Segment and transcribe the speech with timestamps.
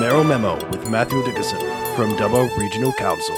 [0.00, 1.60] Mayoral Memo with Matthew Dickerson
[1.94, 3.36] from Dubbo Regional Council.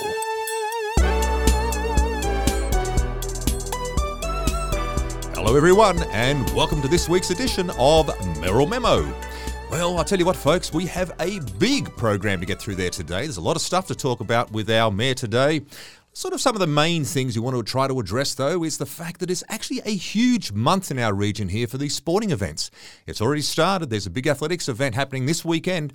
[5.34, 8.06] Hello, everyone, and welcome to this week's edition of
[8.38, 9.02] Mayoral Memo.
[9.68, 12.91] Well, I'll tell you what, folks, we have a big program to get through there
[12.91, 13.23] today.
[13.23, 15.62] There's a lot of stuff to talk about with our mayor today.
[16.12, 18.79] Sort of some of the main things you want to try to address, though, is
[18.79, 22.30] the fact that it's actually a huge month in our region here for these sporting
[22.30, 22.71] events.
[23.05, 23.91] It's already started.
[23.91, 25.93] There's a big athletics event happening this weekend.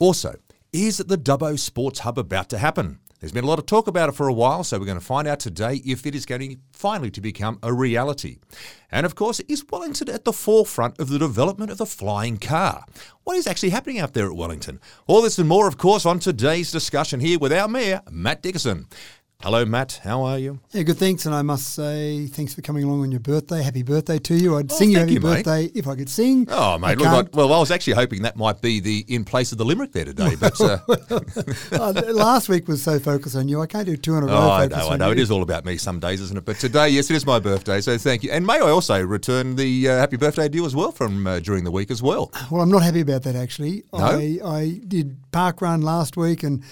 [0.00, 0.36] Also,
[0.72, 3.00] is the Dubbo Sports Hub about to happen?
[3.18, 5.04] There's been a lot of talk about it for a while, so we're going to
[5.04, 8.38] find out today if it is going finally to become a reality.
[8.92, 12.84] And of course, is Wellington at the forefront of the development of the flying car?
[13.24, 14.78] What is actually happening out there at Wellington?
[15.08, 18.86] All this and more, of course, on today's discussion here with our Mayor, Matt Dickerson.
[19.40, 20.00] Hello, Matt.
[20.02, 20.58] How are you?
[20.72, 20.96] Yeah, good.
[20.96, 23.62] Thanks, and I must say thanks for coming along on your birthday.
[23.62, 24.56] Happy birthday to you.
[24.56, 26.48] I'd oh, sing you happy you, birthday if I could sing.
[26.50, 26.98] Oh, mate.
[26.98, 29.64] Look, I, well, I was actually hoping that might be the in place of the
[29.64, 30.78] limerick there today, but uh...
[31.70, 33.60] uh, last week was so focused on you.
[33.60, 34.32] I can't do two in a row.
[34.32, 34.88] Oh, I know.
[34.88, 35.12] I know.
[35.12, 36.44] It is all about me some days, isn't it?
[36.44, 38.32] But today, yes, it is my birthday, so thank you.
[38.32, 41.38] And may I also return the uh, happy birthday to you as well from uh,
[41.38, 42.32] during the week as well.
[42.50, 43.84] Well, I'm not happy about that actually.
[43.92, 44.00] No?
[44.00, 46.64] I, I did park run last week and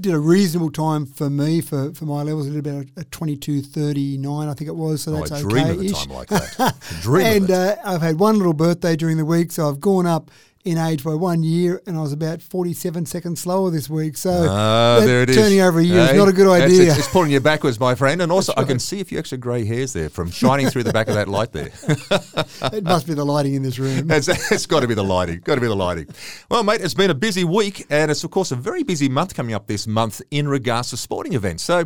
[0.00, 2.48] did a reasonable time for me for, for my levels.
[2.48, 5.02] I did about a, a twenty two thirty nine, I think it was.
[5.02, 5.48] So oh, that's I okay.
[5.48, 6.74] Dream of a time like that.
[7.02, 10.30] dream and uh, I've had one little birthday during the week, so I've gone up
[10.64, 14.16] in age by one year, and I was about 47 seconds slower this week.
[14.16, 15.36] So uh, there it is.
[15.36, 16.88] turning over a year hey, is not a good idea.
[16.88, 18.22] It's, it's, pulling you backwards, my friend.
[18.22, 18.64] And also, right.
[18.64, 21.14] I can see a few extra grey hairs there from shining through the back of
[21.14, 21.70] that light there.
[22.72, 24.10] it must be the lighting in this room.
[24.10, 25.40] it's, it's got to be the lighting.
[25.40, 26.08] Got to be the lighting.
[26.50, 29.34] Well, mate, it's been a busy week, and it's, of course, a very busy month
[29.34, 31.62] coming up this month in regards to sporting events.
[31.62, 31.84] So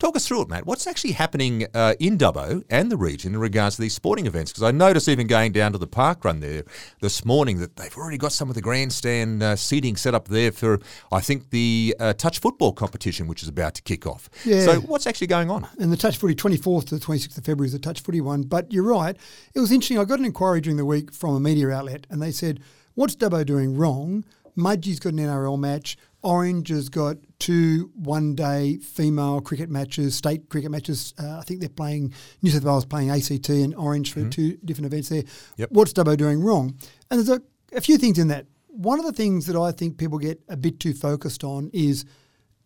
[0.00, 0.66] talk us through it, Matt.
[0.66, 4.50] What's actually happening uh, in Dubbo and the region in regards to these sporting events?
[4.50, 6.64] Because I noticed even going down to the park run there
[7.00, 10.50] this morning that they've already got some of the grandstand uh, seating set up there
[10.50, 10.80] for,
[11.12, 14.28] I think, the uh, touch football competition, which is about to kick off.
[14.44, 14.64] Yeah.
[14.64, 15.68] So, what's actually going on?
[15.78, 18.42] And the touch footy, 24th to the 26th of February, is the touch footy one.
[18.42, 19.16] But you're right.
[19.54, 19.98] It was interesting.
[19.98, 22.60] I got an inquiry during the week from a media outlet, and they said,
[22.94, 24.24] What's Dubbo doing wrong?
[24.56, 25.96] Mudgee's got an NRL match.
[26.22, 31.14] Orange has got two one-day female cricket matches, state cricket matches.
[31.18, 34.30] Uh, I think they're playing New South Wales playing ACT and Orange for mm-hmm.
[34.30, 35.24] two different events there.
[35.56, 35.70] Yep.
[35.72, 36.76] What's Dubbo doing wrong?
[37.10, 37.42] And there's a,
[37.74, 40.56] a few things in that one of the things that I think people get a
[40.56, 42.04] bit too focused on is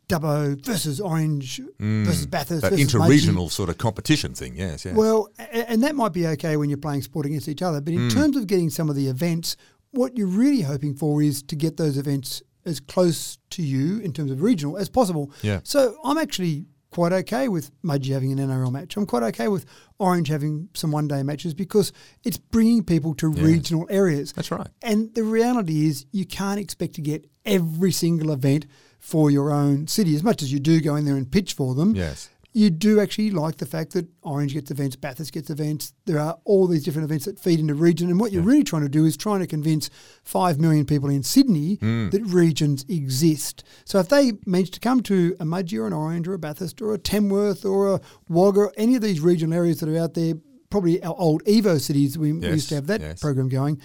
[0.08, 2.62] Dubbo versus Orange mm, versus Bathurst.
[2.62, 4.94] That versus interregional sort of competition thing, yes, yes.
[4.94, 8.08] Well, and that might be okay when you're playing sport against each other, but in
[8.08, 8.12] mm.
[8.12, 9.56] terms of getting some of the events,
[9.92, 14.12] what you're really hoping for is to get those events as close to you in
[14.12, 15.30] terms of regional as possible.
[15.42, 15.60] Yeah.
[15.64, 18.96] So I'm actually quite okay with Mudgee having an NRL match.
[18.96, 19.66] I'm quite okay with
[19.98, 21.92] Orange having some one day matches because
[22.22, 23.44] it's bringing people to yes.
[23.44, 24.32] regional areas.
[24.32, 24.68] That's right.
[24.82, 28.66] And the reality is, you can't expect to get every single event
[29.00, 31.74] for your own city as much as you do go in there and pitch for
[31.74, 31.94] them.
[31.94, 35.92] Yes you do actually like the fact that Orange gets events, Bathurst gets events.
[36.04, 38.08] There are all these different events that feed into region.
[38.08, 39.90] And what you're really trying to do is trying to convince
[40.22, 42.12] 5 million people in Sydney mm.
[42.12, 43.64] that regions exist.
[43.84, 46.80] So if they manage to come to a Mudgee or an Orange or a Bathurst
[46.80, 50.34] or a Tamworth or a Wagga, any of these regional areas that are out there,
[50.70, 52.52] probably our old Evo cities, we, yes.
[52.52, 53.20] used to have that yes.
[53.20, 53.80] program going,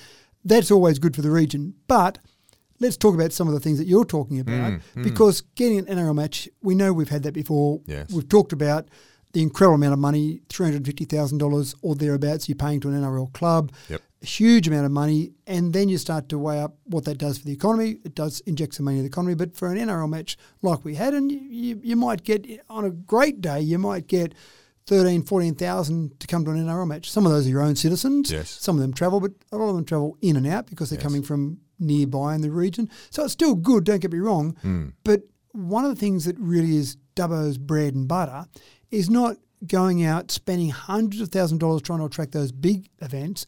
[0.45, 1.73] that's always good for the region.
[1.87, 2.19] But–
[2.79, 5.03] let's talk about some of the things that you're talking about mm, mm.
[5.03, 7.81] because getting an NRL match, we know we've had that before.
[7.85, 8.11] Yes.
[8.11, 8.89] We've talked about
[9.33, 13.71] the incredible amount of money, $350,000 or thereabouts, you're paying to an NRL club.
[13.89, 14.01] Yep.
[14.21, 15.31] A huge amount of money.
[15.47, 17.97] And then you start to weigh up what that does for the economy.
[18.03, 19.35] It does inject some money in the economy.
[19.35, 22.89] But for an NRL match like we had, and you, you might get, on a
[22.89, 24.33] great day, you might get
[24.87, 27.09] 13, 14,000 to come to an NRL match.
[27.11, 28.31] Some of those are your own citizens.
[28.31, 28.49] Yes.
[28.49, 30.97] Some of them travel, but a lot of them travel in and out because they're
[30.97, 31.03] yes.
[31.03, 32.89] coming from nearby in the region.
[33.09, 34.55] So it's still good, don't get me wrong.
[34.63, 34.93] Mm.
[35.03, 38.45] But one of the things that really is Dubbo's bread and butter
[38.91, 42.89] is not going out spending hundreds of thousands of dollars trying to attract those big
[43.01, 43.45] events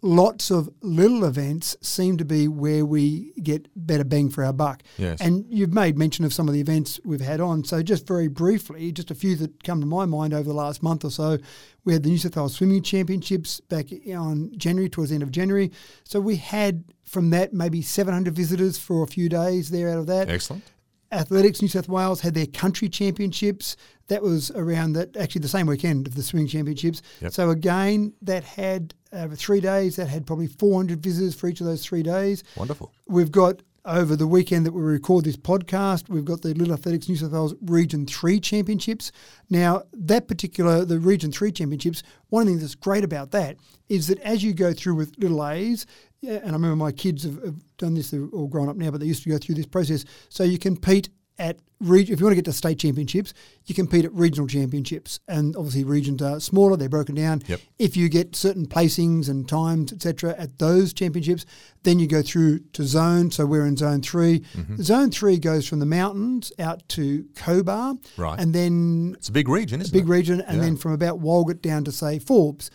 [0.00, 4.82] lots of little events seem to be where we get better bang for our buck.
[4.96, 5.20] Yes.
[5.20, 7.64] And you've made mention of some of the events we've had on.
[7.64, 10.82] So just very briefly, just a few that come to my mind over the last
[10.82, 11.38] month or so.
[11.84, 15.32] We had the New South Wales Swimming Championships back on January, towards the end of
[15.32, 15.72] January.
[16.04, 20.06] So we had from that maybe 700 visitors for a few days there out of
[20.06, 20.28] that.
[20.28, 20.62] Excellent.
[21.10, 23.76] Athletics New South Wales had their country championships.
[24.08, 27.02] That was around that actually the same weekend of the swimming championships.
[27.20, 27.32] Yep.
[27.32, 31.66] So again, that had over three days, that had probably 400 visitors for each of
[31.66, 32.44] those three days.
[32.56, 32.92] Wonderful.
[33.06, 37.08] We've got over the weekend that we record this podcast, we've got the Little Athletics
[37.08, 39.10] New South Wales Region 3 Championships.
[39.48, 43.56] Now, that particular, the Region 3 Championships, one of the things that's great about that
[43.88, 45.86] is that as you go through with Little A's,
[46.20, 48.10] Yeah, and I remember my kids have, have done this.
[48.10, 50.04] They're all grown up now, but they used to go through this process.
[50.28, 53.32] So you compete at reg- if you want to get to state championships,
[53.66, 57.42] you compete at regional championships, and obviously regions are smaller; they're broken down.
[57.46, 57.60] Yep.
[57.78, 61.46] If you get certain placings and times, etc., at those championships,
[61.84, 63.30] then you go through to zone.
[63.30, 64.82] So we're in zone 3 Mm-hmm.
[64.82, 68.40] Zone three goes from the mountains out to Cobar, Right.
[68.40, 70.12] and then It's a big region, isn't it a big it?
[70.12, 70.62] region, and Yeah.
[70.64, 72.72] then from about Walgett down to say Forbes.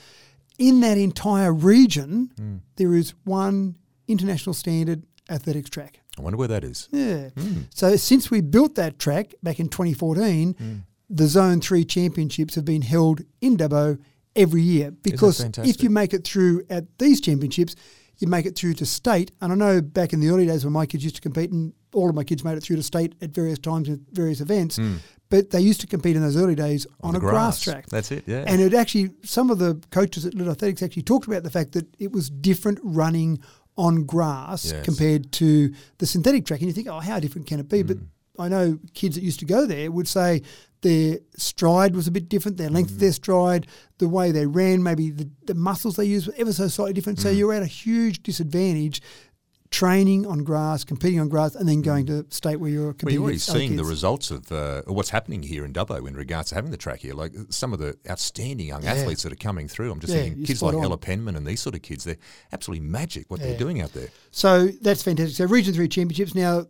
[0.60, 2.56] In that entire region, Hmm.
[2.76, 3.76] there is one
[4.08, 6.00] international standard athletics track.
[6.18, 6.90] I wonder where that is.
[6.92, 7.30] Yeah.
[7.30, 7.62] Hmm.
[7.74, 10.74] So since we built that track back in 2014, Hmm.
[11.10, 13.98] the Zone 3 championships have been held in Dubbo
[14.36, 15.40] every year because
[15.70, 17.76] if you make it through at these championships,
[18.20, 19.32] you make it through to state.
[19.42, 21.74] And I know back in the early days when my kids used to compete, and
[21.94, 24.80] all of my kids made it through to state at various times at various events,
[25.34, 27.20] but they used to compete in those early days on, Hmm.
[27.22, 27.60] the a grass.
[27.60, 27.88] track.
[27.90, 28.44] That's it, yeah.
[28.46, 31.72] And it actually, some of the coaches at Little Athletics actually talked about the fact
[31.72, 33.40] that it was different running
[33.76, 34.86] on grass Yes.
[34.86, 36.60] compared to the synthetic track.
[36.60, 37.82] And you think, oh, how different can it be?
[37.82, 38.08] But Mm.
[38.38, 40.44] I know kids that used to go there would say
[40.82, 42.76] their stride was a bit different, their Mm.
[42.76, 43.66] length of their stride,
[43.98, 47.18] the way they ran, maybe the, the muscles they used were ever so slightly different.
[47.18, 47.24] Mm.
[47.24, 49.02] So you're at a huge disadvantage
[49.74, 53.14] training on grass, competing on grass, and then going to state where you're Well, competing.
[53.16, 56.56] you're already seeing the results of uh, what's happening here in Dubbo in regards to
[56.56, 57.16] having the track here.
[57.16, 59.92] Like some of the outstanding young athletes that are coming through.
[59.92, 60.84] I'm just Yeah, thinking kids like on.
[60.84, 62.04] Ella Penman and these sort of kids.
[62.04, 62.18] They're
[62.52, 63.48] absolutely magic what Yeah.
[63.48, 64.10] they're doing out there.
[64.30, 65.36] So that's fantastic.
[65.36, 66.68] So Region Three Championships now.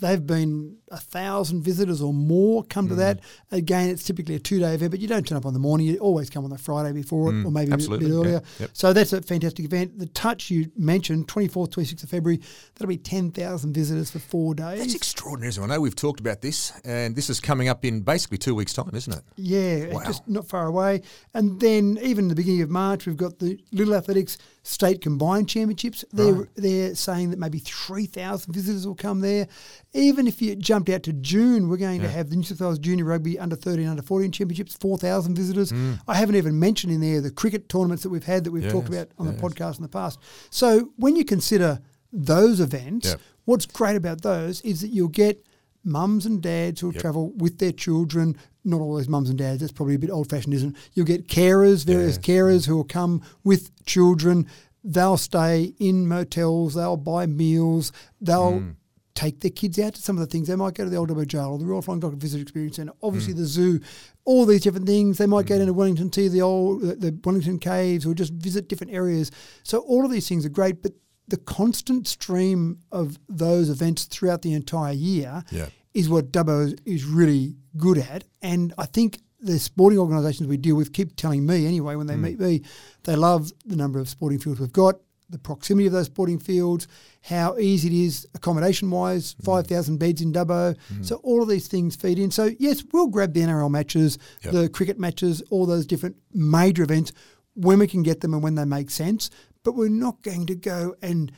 [0.00, 2.90] They've been a thousand visitors or more come Mm.
[2.90, 3.20] to that.
[3.50, 5.86] Again, it's typically a two-day event, but you don't turn up on the morning.
[5.86, 8.10] You always come on the Friday before it, or maybe a bit, Mm.
[8.10, 8.42] earlier.
[8.60, 8.70] yep.
[8.74, 9.98] So that's a fantastic event.
[9.98, 12.40] The Touch you mentioned, 24th, 26th of February,
[12.74, 14.78] that'll be 10,000 visitors for four days.
[14.80, 15.52] That's extraordinary.
[15.60, 18.74] I know we've talked about this, and this is coming up in basically two weeks'
[18.74, 19.22] time, isn't it?
[19.36, 20.02] Yeah, Wow.
[20.04, 21.02] just not far away.
[21.34, 25.48] And then even in the beginning of March, we've got the Little Athletics State Combined
[25.48, 26.04] Championships.
[26.12, 26.48] They're Right.
[26.54, 29.48] they're saying that maybe three thousand visitors will come there.
[29.94, 32.78] Even if you jumped out to June, we're going to have the New South Wales
[32.78, 35.70] Junior Rugby Under thirteen, Under fourteen Championships, four thousand visitors.
[35.70, 36.00] Mm.
[36.08, 38.88] I haven't even mentioned in there the cricket tournaments that we've had that we've talked
[38.88, 40.18] about on the podcast in the past.
[40.50, 41.80] So when you consider
[42.10, 43.20] those events, Yep.
[43.44, 45.44] what's great about those is that you'll get
[45.84, 47.02] mums and dads who will Yep.
[47.02, 48.36] travel with their children.
[48.64, 49.60] Not always mums and dads.
[49.60, 50.80] That's probably a bit old fashioned, isn't it?
[50.94, 52.24] You'll get carers, various Yes.
[52.24, 54.46] carers who will come with children.
[54.84, 56.74] They'll stay in motels.
[56.74, 57.92] They'll buy meals.
[58.20, 58.68] They'll Hmm.
[59.14, 60.48] Take their kids out to some of the things.
[60.48, 62.76] They might go to the Old Dubbo Jail or the Royal Flying Doctor Visitor Experience
[62.76, 62.92] Centre.
[63.02, 63.38] Obviously, mm.
[63.38, 63.80] the zoo.
[64.24, 65.18] All these different things.
[65.18, 65.70] They might go down mm.
[65.70, 69.30] to Wellington, see the old the, the Wellington caves, or just visit different areas.
[69.62, 70.92] So all of these things are great, but
[71.28, 75.68] the constant stream of those events throughout the entire year Yeah.
[75.94, 78.24] is what Dubbo is, is really good at.
[78.42, 82.14] And I think the sporting organisations we deal with keep telling me anyway when they
[82.14, 82.20] mm.
[82.20, 82.62] meet me,
[83.04, 84.96] they love the number of sporting fields we've got,
[85.32, 86.86] the proximity of those sporting fields,
[87.22, 89.44] how easy it is accommodation wise, mm.
[89.44, 90.76] 5,000 beds in Dubbo.
[90.92, 91.04] Mm.
[91.04, 92.30] So all of these things feed in.
[92.30, 94.52] So yes, we'll grab the NRL matches, Yep.
[94.52, 97.12] the cricket matches, all those different major events
[97.54, 99.30] when we can get them and when they make sense.
[99.64, 101.32] But we're not going to go and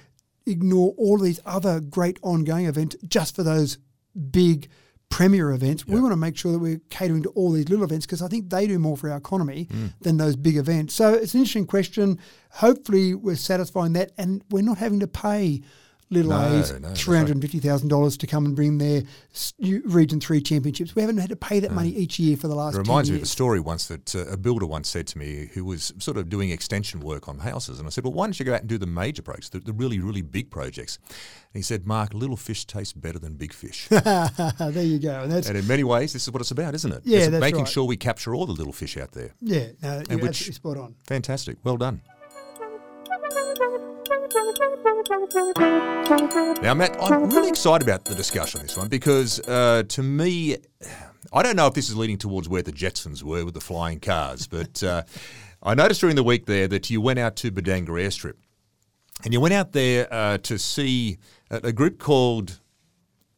[0.46, 3.78] ignore all these other great ongoing events just for those
[4.30, 4.68] big
[5.14, 5.86] premier events.
[5.86, 8.26] We want to make sure that we're catering to all these little events because I
[8.28, 9.92] think they do more for our economy Mm.
[10.00, 10.92] than those big events.
[10.94, 12.18] So it's an interesting question.
[12.64, 15.62] Hopefully, we're satisfying that and we're not having to pay
[16.14, 19.02] Little No, A's no, three hundred and fifty thousand dollars to come and bring their
[19.84, 20.94] Region Three championships.
[20.94, 22.74] We haven't had to pay that money each year for the last.
[22.74, 25.18] It reminds 10 me of a story once that uh, a builder once said to
[25.18, 27.78] me who was sort of doing extension work on houses.
[27.78, 29.60] And I said, Well, why don't you go out and do the major projects, the,
[29.60, 30.98] the really, really big projects?
[31.06, 33.88] And he said, Mark, little fish taste better than big fish.
[33.90, 35.20] there you go.
[35.22, 37.02] And that's and in many ways, this is what it's about, isn't it?
[37.04, 37.68] Yeah, It's that's making right.
[37.68, 39.34] sure we capture all the little fish out there.
[39.40, 40.94] yeah, no, you're which- absolutely spot on.
[41.06, 41.58] Fantastic.
[41.64, 42.00] Well done.
[45.32, 50.58] Now, Matt, I'm really excited about the discussion on this one because uh, to me,
[51.32, 54.00] I don't know if this is leading towards where the Jetsons were with the flying
[54.00, 55.02] cars, but uh,
[55.62, 58.34] I noticed during the week there that you went out to Bodangora Airstrip
[59.24, 61.16] and you went out there uh, to see
[61.50, 62.60] a, group called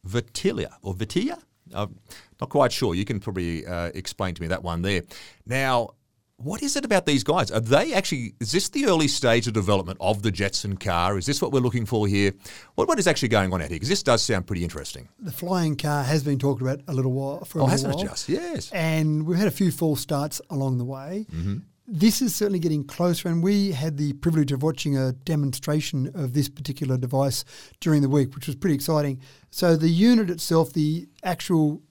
[0.05, 1.41] Vitilia or Vitia.
[1.73, 1.97] I'm
[2.41, 2.95] not quite sure.
[2.95, 5.03] You can probably uh, explain to me that one there.
[5.45, 5.91] Now,
[6.37, 7.49] what is it about these guys?
[7.51, 8.35] Are they actually?
[8.39, 11.17] Is this the early stage of development of the Jetson car?
[11.17, 12.31] Is this what we're looking for here?
[12.75, 13.75] What what is actually going on out here?
[13.75, 15.09] Because this does sound pretty interesting.
[15.19, 18.05] The flying car has been talked about a little while for a Oh, hasn't while.
[18.05, 18.29] it just?
[18.29, 18.71] Yes.
[18.71, 21.25] and we've had a few false starts along the way.
[21.31, 21.57] Mm-hmm.
[21.89, 26.33] This is certainly getting closer, and we had the privilege of watching a demonstration of
[26.33, 27.45] this particular device
[27.79, 29.21] during the week, which was pretty exciting.
[29.51, 31.81] So the unit itself, the actual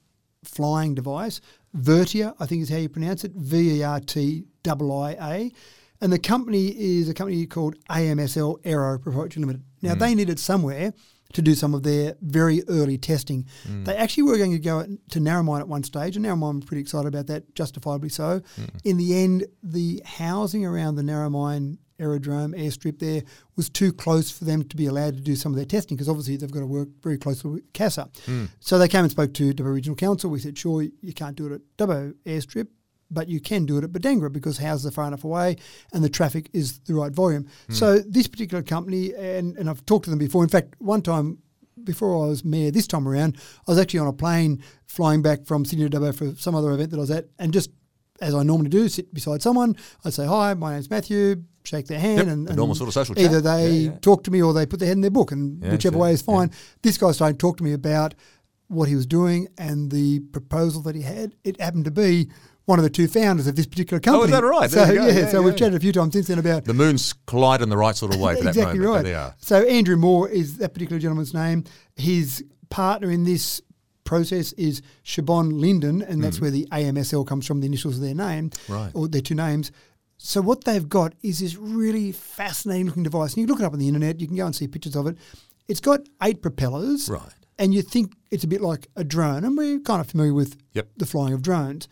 [0.43, 1.41] flying device,
[1.77, 5.51] Vertia, I think is how you pronounce it, V E R T I A.
[5.99, 9.63] And the company is a company called AMSL Aero Proprietary Limited.
[9.81, 9.99] Now, mm.
[9.99, 10.93] they needed somewhere
[11.33, 13.45] to do some of their very early testing.
[13.67, 13.85] Mm.
[13.85, 16.81] They actually were going to go to Narromine at one stage, and Narromine was pretty
[16.81, 18.41] excited about that, justifiably so.
[18.59, 18.69] Mm.
[18.83, 23.23] In the end, the housing around the Narromine aerodrome airstrip there
[23.55, 26.09] was too close for them to be allowed to do some of their testing because
[26.09, 28.09] obviously they've got to work very closely with CASA.
[28.25, 28.45] Hmm.
[28.59, 30.29] So they came and spoke to Dubbo Regional Council.
[30.29, 32.67] We said, sure, you can't do it at Dubbo airstrip,
[33.09, 35.57] but you can do it at Bodangora because houses are far enough away
[35.93, 37.47] and the traffic is the right volume.
[37.67, 37.73] Hmm.
[37.73, 40.43] So this particular company, and, and I've talked to them before.
[40.43, 41.39] In fact, one time
[41.83, 43.37] before I was mayor this time around,
[43.67, 46.71] I was actually on a plane flying back from Sydney to Dubbo for some other
[46.71, 47.71] event that I was at, and just
[48.19, 49.75] as I normally do, sit beside someone.
[50.03, 52.93] I'd say, "Hi, my name's Matthew." Shake their hand, Yep, and, and normal sort of
[52.93, 53.25] social chat.
[53.25, 53.97] Either they Yeah, yeah.
[53.99, 56.13] talk to me or they put their head in their book, and whichever sure, way
[56.13, 56.49] is fine.
[56.81, 58.13] This guy started to talk to me about
[58.69, 61.35] what he was doing and the proposal that he had.
[61.43, 62.29] It happened to be
[62.65, 64.21] one of the two founders of this particular company.
[64.21, 64.69] Oh, is that right?
[64.69, 65.57] So yeah, Yeah, so we've yeah.
[65.57, 68.19] chatted a few times since then about The moons collide in the right sort of
[68.19, 69.07] way for that exactly moment.
[69.07, 69.33] right.
[69.37, 71.63] So Andrew Moore is that particular gentleman's name.
[71.95, 73.61] His partner in this
[74.03, 76.45] process is Siobhan Lyndon, and that's hmm.
[76.45, 78.51] where the AMSL comes from, the initials of their name.
[78.67, 78.91] Right.
[78.93, 79.71] or their two names.
[80.27, 83.33] So what they've got is this really fascinating looking device.
[83.33, 85.07] And you look it up on the internet, you can go and see pictures of
[85.07, 85.15] it.
[85.69, 87.07] It's got eight propellers.
[87.09, 87.21] Right.
[87.57, 90.57] And you think it's a bit like a drone, and we're kind of familiar with
[90.73, 90.89] Yep.
[90.97, 91.87] the flying of drones.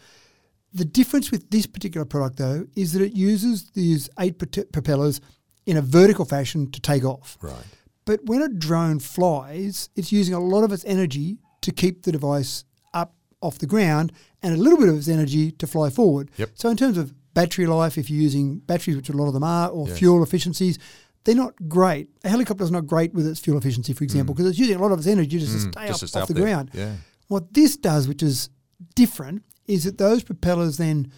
[0.74, 5.22] The difference with this particular product, though, is that it uses these eight prote- propellers
[5.66, 7.38] in a vertical fashion to take off.
[7.42, 7.56] Right.
[8.04, 12.12] But when a drone flies, it's using a lot of its energy to keep the
[12.12, 14.12] device up off the ground
[14.44, 16.32] and a little bit of its energy to fly forward.
[16.36, 16.50] Yep.
[16.56, 19.44] So, in terms of battery life, if you're using batteries, which a lot of them
[19.44, 20.00] are, or Yes.
[20.00, 20.80] fuel efficiencies,
[21.24, 22.10] they're not great.
[22.24, 24.92] A helicopter's not great with its fuel efficiency, for example, because it's using a lot
[24.92, 25.88] of its energy just to stay Mm.
[25.88, 26.44] Just to up stay off up the there.
[26.44, 26.72] ground.
[26.74, 26.96] Yeah.
[27.28, 28.50] What this does, which is
[28.96, 31.12] different, is that those propellers then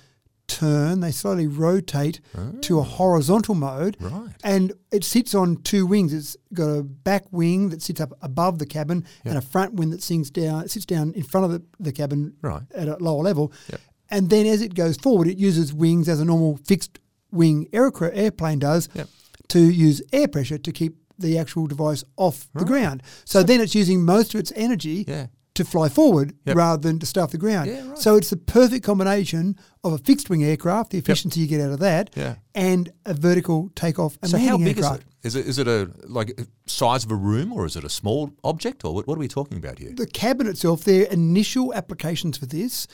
[0.47, 2.21] turn, they slowly rotate
[2.61, 3.97] to a horizontal mode.
[3.99, 4.29] Right.
[4.45, 6.13] and it sits on two wings.
[6.13, 9.89] It's got a back wing that sits up above the cabin, and a front wing
[9.89, 12.61] that sings down, sits down in front of the, the cabin Right.
[12.73, 13.51] at a lower level.
[13.69, 13.81] Yep.
[14.09, 16.99] And then as it goes forward, it uses wings as a normal fixed
[17.31, 19.09] wing airplane does Yep.
[19.49, 23.01] to use air pressure to keep the actual device off the ground.
[23.25, 25.27] So, then it's using most of its energy Yeah.
[25.55, 26.55] to fly forward Yep.
[26.55, 27.67] rather than to stay off the ground.
[27.69, 27.97] Yeah, right.
[27.97, 31.71] So it's the perfect combination of a fixed wing aircraft, the efficiency you get out
[31.71, 32.35] of that, Yeah.
[32.53, 35.03] and a vertical takeoff and So how big aircraft.
[35.23, 35.39] is it?
[35.47, 38.31] Is it is it a like size of a room or is it a small
[38.43, 39.91] object or what, what are we talking about here?
[39.95, 42.85] The cabin itself, their initial applications for this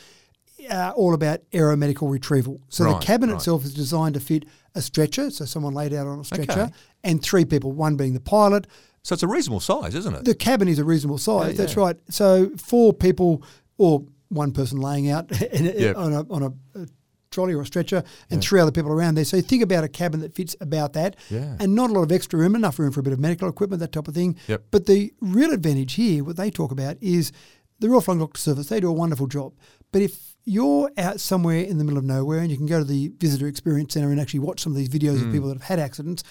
[0.69, 2.61] are all about aeromedical retrieval.
[2.69, 3.35] So Right, the cabin right.
[3.37, 6.71] itself is designed to fit a stretcher, so someone laid out on a stretcher, Okay.
[7.03, 8.67] and three people, one being the pilot.
[9.03, 10.25] So it's a reasonable size, isn't it?
[10.25, 11.51] The cabin is a reasonable size.
[11.51, 11.79] Yeah, That's yeah.
[11.83, 11.95] right.
[12.09, 13.43] So four people
[13.77, 15.97] or one person laying out Yep.
[15.97, 16.87] on, a, on a, a
[17.29, 19.25] trolley or a stretcher, and three other people around there.
[19.25, 21.57] So think about a cabin that fits about that, Yeah.
[21.59, 23.79] and not a lot of extra room, enough room for a bit of medical equipment,
[23.81, 24.37] that type of thing.
[24.47, 24.63] Yep.
[24.71, 27.31] But the real advantage here, what they talk about, is
[27.79, 28.67] the Royal Flying Doctor Service.
[28.69, 29.53] They do a wonderful job.
[29.91, 32.85] But if you're out somewhere in the middle of nowhere and you can go to
[32.85, 35.27] the Visitor Experience Centre and actually watch some of these videos Hmm.
[35.27, 36.23] of people that have had accidents,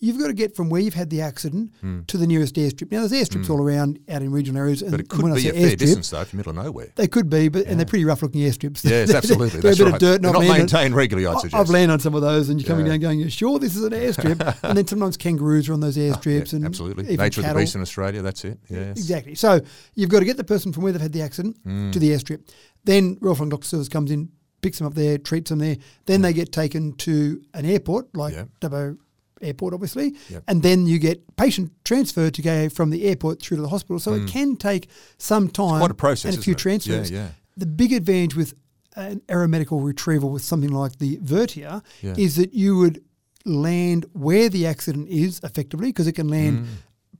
[0.00, 2.00] you've got to get from where you've had the accident Hmm.
[2.08, 2.90] to the nearest airstrip.
[2.92, 4.82] Now, there's airstrips all around out in regional areas.
[4.82, 6.36] And but it could when I be say a fair airstrip, distance though, from the
[6.48, 6.88] middle of nowhere.
[6.96, 8.84] They could be, but and they're pretty rough looking airstrips.
[8.84, 9.60] Yes, They're- absolutely.
[9.60, 9.94] They're That's a bit right.
[9.94, 11.54] of dirt, They're not not maintained regularly, I'd suggest.
[11.58, 12.92] I've landed on some of those, and you're coming Yeah.
[12.92, 16.52] down going, sure this is an airstrip?" and then sometimes kangaroos are on those airstrips,
[16.52, 17.16] Yeah, and absolutely.
[17.16, 18.58] Nature of the beast in Australia, that's it.
[18.68, 18.98] Yes.
[18.98, 19.36] Exactly.
[19.36, 19.60] So
[19.94, 21.92] you've got to get the person from where they've had the accident Mm.
[21.92, 22.40] to the airstrip.
[22.84, 24.30] Then Royal Flying Doctor Service comes in,
[24.62, 25.76] picks them up there, treats them there.
[26.06, 28.44] Then they get taken to an airport, like Yeah.
[28.60, 28.98] Dubbo
[29.42, 30.14] Airport, obviously.
[30.30, 30.44] Yep.
[30.48, 33.98] And then you get patient transfer to go from the airport through to the hospital.
[33.98, 34.88] So it can take
[35.18, 35.78] some time Mm.
[35.80, 36.58] quite a process, and a few it?
[36.58, 37.10] transfers.
[37.10, 37.28] Yeah, yeah.
[37.56, 38.54] The big advantage with
[38.96, 42.14] an aeromedical retrieval with something like the Vertia Yeah.
[42.16, 43.02] is that you would
[43.44, 46.66] land where the accident is effectively because it can land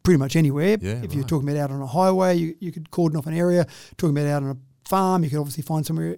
[0.02, 0.78] pretty much anywhere.
[0.78, 0.82] Mm.
[0.82, 3.34] Yeah, if you're talking about out on a highway, you, you could cordon off an
[3.34, 3.66] area.
[3.98, 4.56] Talking about out on a
[4.88, 6.16] farm, you can obviously find somewhere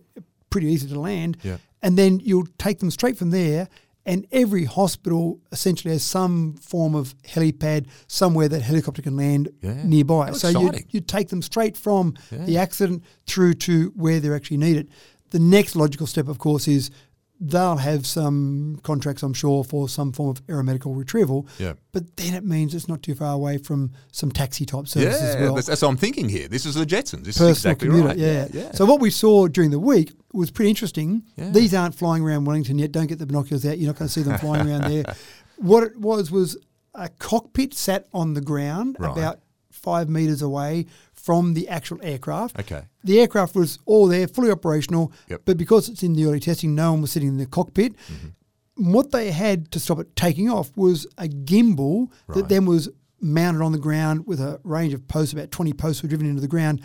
[0.51, 1.37] pretty easy to land.
[1.43, 1.59] Yeah.
[1.83, 3.69] And then you'll take them straight from there.
[4.05, 9.83] And every hospital essentially has some form of helipad somewhere that helicopter can land Yeah.
[9.85, 10.31] nearby.
[10.33, 12.45] So you you take them straight from Yeah.
[12.45, 14.89] the accident through to where they're actually needed.
[15.31, 16.91] The next logical step, of course, is
[17.39, 21.47] they'll have some contracts, I'm sure, for some form of aeromedical retrieval.
[21.59, 21.75] Yeah.
[21.93, 25.29] But then it means it's not too far away from some taxi type services Yeah,
[25.29, 25.55] as well.
[25.55, 26.49] that's, that's what I'm thinking here.
[26.49, 27.25] This is the Jetsons.
[27.25, 28.17] This is exactly commuter, right.
[28.19, 28.49] yeah.
[28.53, 28.73] yeah.
[28.73, 31.25] So what we saw during the week was pretty interesting.
[31.37, 31.51] Yeah.
[31.51, 32.93] These aren't flying around Wellington yet.
[32.93, 33.79] Don't get the binoculars out.
[33.79, 35.05] You're not going to see them flying around there.
[35.59, 36.59] What it was was
[36.95, 39.11] a cockpit sat on the ground Right.
[39.17, 39.41] about
[39.71, 40.85] five meters away
[41.27, 42.59] from the actual aircraft.
[42.61, 42.83] Okay.
[43.03, 45.43] The aircraft was all there, fully operational, Yep.
[45.45, 47.93] but because it's in the early testing, no one was sitting in the cockpit.
[47.97, 48.93] Mm-hmm.
[48.93, 52.37] what they had to stop it taking off was a gimbal Right.
[52.37, 52.89] that then was
[53.21, 56.43] mounted on the ground with a range of posts, about 20 posts were driven into
[56.43, 56.81] the ground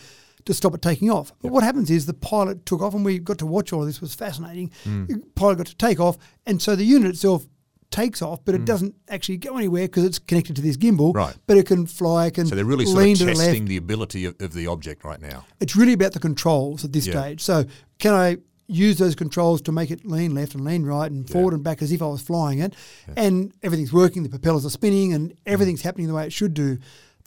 [0.46, 1.34] to stop it taking off.
[1.42, 3.88] But what happens is the pilot took off, and we got to watch all of
[3.88, 3.98] this.
[3.98, 4.72] It was fascinating.
[4.86, 5.06] Hmm.
[5.06, 6.18] The pilot got to take off,
[6.48, 7.46] and so the unit itself
[7.92, 8.66] takes off, but it mm.
[8.66, 11.14] doesn't actually go anywhere because it's connected to this gimbal.
[11.14, 11.36] Right.
[11.46, 13.78] But it can fly, it can So they're really sort of to the testing the
[13.78, 15.46] ability of, of the object right now.
[15.60, 17.22] it's really about the controls at this Yeah.
[17.22, 17.42] stage.
[17.42, 17.66] So
[18.00, 21.54] can I use those controls to make it lean left and lean right and forward
[21.54, 22.74] and back as if I was flying it?
[23.16, 25.36] And everything's working, the propellers are spinning and mm.
[25.46, 26.78] everything's happening the way it should do.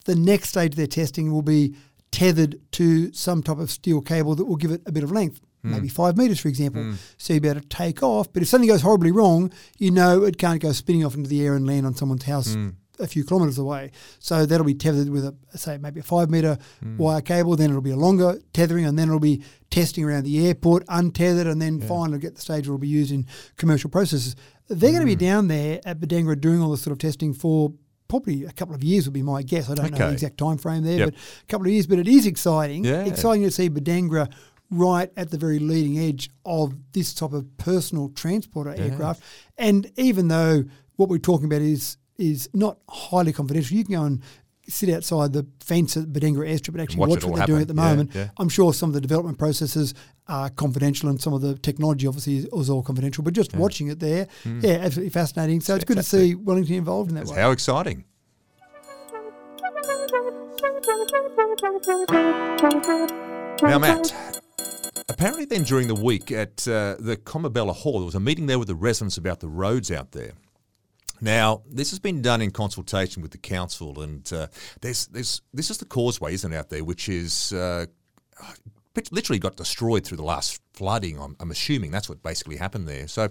[0.06, 1.74] The next stage of their testing will be
[2.10, 5.40] tethered to some type of steel cable that will give it a bit of length.
[5.64, 5.72] Hmm.
[5.72, 6.82] Maybe five meters, for example.
[6.82, 6.94] Hmm.
[7.16, 8.30] So you'll be able to take off.
[8.32, 11.42] But if something goes horribly wrong, you know it can't go spinning off into the
[11.44, 12.70] air and land on someone's house hmm.
[13.00, 13.90] a few kilometres away.
[14.18, 16.58] So that'll be tethered with a say maybe a five metre
[16.98, 17.56] wire cable.
[17.56, 21.46] Then it'll be a longer tethering, and then it'll be testing around the airport untethered,
[21.46, 24.36] and then finally get the stage where it'll be used in commercial processes.
[24.68, 27.72] They're going to be down there at Bodangora doing all this sort of testing for.
[28.06, 29.70] Probably a couple of years would be my guess.
[29.70, 31.08] I don't know the exact time frame there, Yep.
[31.08, 31.86] but a couple of years.
[31.86, 32.84] But it is exciting.
[32.84, 33.02] Yeah.
[33.04, 34.30] Exciting to see Bodangora
[34.70, 39.22] right at the very leading edge of this type of personal transporter aircraft.
[39.58, 40.64] And even though
[40.96, 44.22] what we're talking about is is not highly confidential, you can go and
[44.68, 47.68] sit outside the fence at Bodangora airstrip and actually watch watch, what they're doing at
[47.68, 47.84] the happen.
[47.84, 48.14] Yeah, moment.
[48.14, 48.28] yeah.
[48.38, 49.94] I'm sure some of the development processes
[50.26, 53.24] are confidential and some of the technology obviously is, is all confidential.
[53.24, 54.60] But just watching it there, hmm.
[54.62, 55.60] yeah, absolutely fascinating.
[55.60, 57.36] So it's good to see Wellington involved in that way.
[57.40, 58.04] How exciting.
[63.62, 64.33] Now, Matt,
[65.08, 68.58] apparently then during the week at uh, the Comobella Hall, there was a meeting there
[68.58, 70.32] with the residents about the roads out there.
[71.20, 74.48] Now, this has been done in consultation with the council, and uh,
[74.80, 77.86] there's, there's, this is the causeway, isn't it, out there, which is uh,
[79.10, 81.18] literally got destroyed through the last flooding.
[81.20, 83.08] I'm, I'm assuming that's what basically happened there.
[83.08, 83.28] So,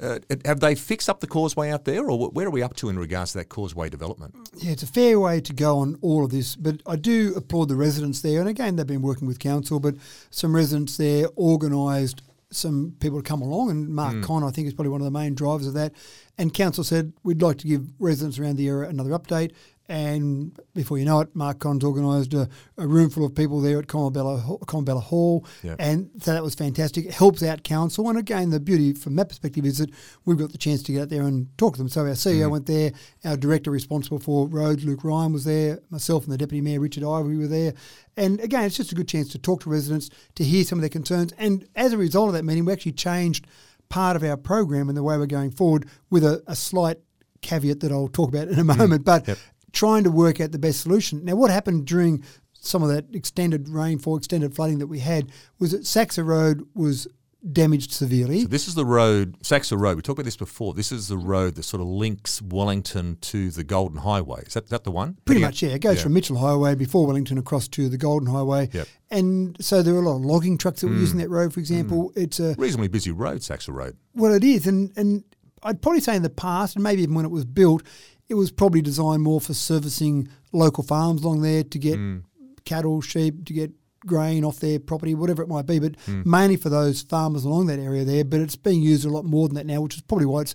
[0.00, 2.88] uh, have they fixed up the causeway out there, or where are we up to
[2.88, 4.34] in regards to that causeway development?
[4.56, 7.68] Yeah, it's a fair way to go on all of this, but I do applaud
[7.68, 8.40] the residents there.
[8.40, 9.96] And again, they've been working with council, but
[10.30, 14.74] some residents there organised some people to come along, and Mark Conn, I think, is
[14.74, 15.92] probably one of the main drivers of that.
[16.38, 19.52] And council said we'd like to give residents around the area another update.
[19.88, 22.46] And before you know it, Mark Conn's organised a,
[22.76, 25.46] a room full of people there at Comobella, Hall- Comobella Hall.
[25.62, 25.76] Yep.
[25.78, 27.06] And so that was fantastic.
[27.06, 28.08] It helps out council.
[28.10, 29.90] And again, the beauty from that perspective is that
[30.26, 31.88] we've got the chance to get out there and talk to them.
[31.88, 32.50] So our CEO mm-hmm.
[32.50, 32.92] went there,
[33.24, 37.04] our director responsible for roads, Luke Ryan, was there, myself and the deputy mayor, Richard
[37.04, 37.72] Ivey, were there.
[38.16, 40.82] And again, it's just a good chance to talk to residents, to hear some of
[40.82, 41.32] their concerns.
[41.38, 43.46] And as a result of that meeting, we actually changed
[43.88, 46.98] part of our program and the way we're going forward with a, a slight
[47.40, 48.78] caveat that I'll talk about in a mm-hmm.
[48.78, 49.04] moment.
[49.04, 49.38] But Yep.
[49.72, 51.24] Trying to work out the best solution.
[51.24, 55.72] Now, what happened during some of that extended rainfall, extended flooding that we had, was
[55.72, 57.06] that Saxa Road was
[57.52, 58.42] damaged severely.
[58.42, 59.94] So this is the road, Saxa Road.
[59.96, 60.74] We talked about this before.
[60.74, 64.42] This is the road that sort of links Wellington to the Golden Highway.
[64.44, 65.18] Is that, that the one?
[65.24, 65.70] Pretty much, yeah.
[65.70, 66.02] It goes yeah.
[66.02, 68.70] from Mitchell Highway before Wellington across to the Golden Highway.
[68.72, 68.88] Yep.
[69.12, 71.00] And so there were a lot of logging trucks that were Mm.
[71.00, 72.12] using that road, for example.
[72.16, 73.96] It's a reasonably busy road, Saxa Road.
[74.14, 75.22] Well, it is, and and
[75.62, 77.84] I'd probably say in the past, and maybe even when it was built,
[78.28, 82.22] it was probably designed more for servicing local farms along there to get mm.
[82.64, 83.72] cattle, sheep, to get
[84.06, 86.24] grain off their property, whatever it might be, but mm.
[86.24, 88.24] mainly for those farmers along that area there.
[88.24, 90.54] But it's being used a lot more than that now, which is probably why it's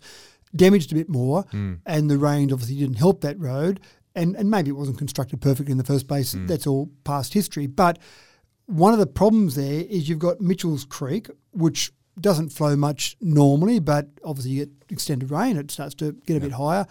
[0.55, 1.43] damaged a bit more.
[1.45, 1.79] Mm.
[1.85, 3.79] And the rain obviously didn't help that road,
[4.15, 6.35] and and maybe it wasn't constructed perfectly in the first place.
[6.37, 7.99] That's all past history, but
[8.65, 13.79] one of the problems there is you've got Mitchell's Creek, which doesn't flow much normally,
[13.79, 16.85] but obviously you get extended rain, it starts to get a bit higher.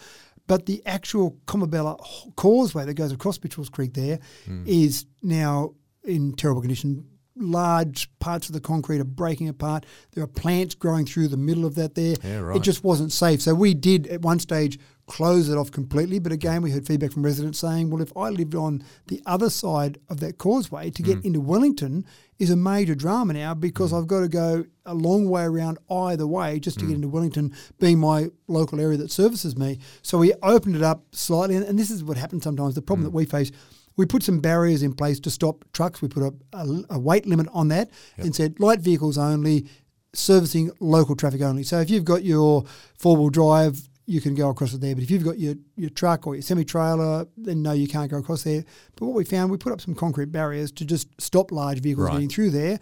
[0.47, 1.99] But the actual Comobella
[2.37, 4.65] causeway that goes across Mitchell's Creek there hmm.
[4.67, 5.75] is now
[6.05, 7.07] in terrible condition.
[7.35, 9.87] Large parts of the concrete are breaking apart.
[10.13, 12.17] There are plants growing through the middle of that there.
[12.23, 12.57] Yeah, right.
[12.57, 13.41] It just wasn't safe.
[13.41, 16.19] So we did at one stage close it off completely.
[16.19, 19.51] But again, we heard feedback from residents saying, well, if I lived on the other
[19.51, 21.07] side of that causeway to Mm.
[21.07, 22.05] get into Wellington
[22.39, 23.99] is a major drama now because Mm.
[23.99, 26.89] I've got to go a long way around either way just to Mm.
[26.89, 29.79] get into Wellington, being my local area that services me.
[30.03, 31.57] So we opened it up slightly.
[31.57, 32.75] And, and this is what happens sometimes.
[32.75, 32.87] The Mm.
[32.87, 33.51] problem that we face.
[33.97, 36.01] We put some barriers in place to stop trucks.
[36.01, 39.67] We put a, a, a weight limit on that and said light vehicles only,
[40.15, 41.63] servicing local traffic only.
[41.63, 42.65] So if you've got your
[42.99, 44.95] four wheel drive, you can go across it there.
[44.95, 48.11] But if you've got your, your truck or your semi trailer, then no, you can't
[48.11, 48.65] go across there.
[48.97, 52.07] But what we found, we put up some concrete barriers to just stop large vehicles
[52.09, 52.15] Right.
[52.15, 52.79] getting through there.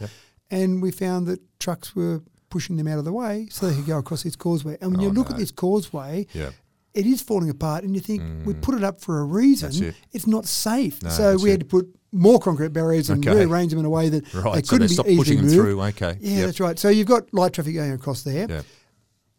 [0.50, 3.86] And we found that trucks were pushing them out of the way so they could
[3.86, 4.76] go across this causeway.
[4.80, 5.34] And when Oh, you look no.
[5.34, 6.50] at this causeway, Yeah.
[6.94, 9.70] it is falling apart, and you think we put it up for a reason.
[9.70, 9.82] Mm.
[9.82, 9.94] It.
[10.12, 11.52] It's not safe, No, so we it.
[11.52, 13.36] had to put more concrete barriers and Okay.
[13.44, 14.56] rearrange them in a way that Right.
[14.56, 15.56] they couldn't they be easily pushing them moved.
[15.56, 15.80] through.
[15.82, 16.18] Okay.
[16.20, 16.46] Yeah, Yep.
[16.46, 16.78] that's right.
[16.80, 18.46] So you've got light traffic going across there.
[18.50, 18.62] Yeah.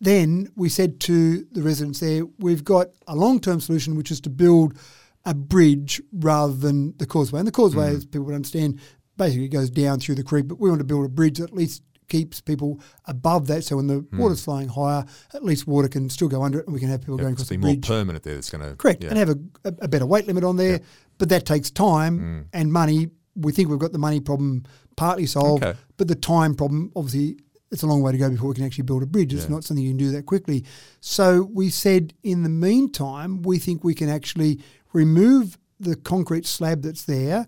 [0.02, 4.20] Then we said to the residents there, we've got a long term solution, which is
[4.22, 4.78] to build
[5.26, 7.40] a bridge rather than the causeway.
[7.40, 8.80] And the causeway, as people would understand,
[9.18, 11.54] basically goes down through the creek, but we want to build a bridge that at
[11.54, 13.64] least keeps people above that.
[13.64, 16.74] So when the water's flowing higher, at least water can still go under it and
[16.74, 18.34] we can have people Yeah, going across the be more permanent there.
[18.34, 19.10] That's going to Correct, Yeah.
[19.12, 20.82] and have a, a, better weight limit on there.
[21.20, 22.46] But that takes time Mm.
[22.54, 23.12] and money.
[23.36, 24.64] We think we've got the money problem
[24.98, 25.78] partly solved, Okay.
[25.98, 27.38] but the time problem, obviously,
[27.72, 29.34] it's a long way to go before we can actually build a bridge.
[29.34, 29.52] It's Yeah.
[29.52, 30.66] not something you can do that quickly.
[31.00, 34.60] So we said, in the meantime, we think we can actually
[34.94, 37.48] remove the concrete slab that's there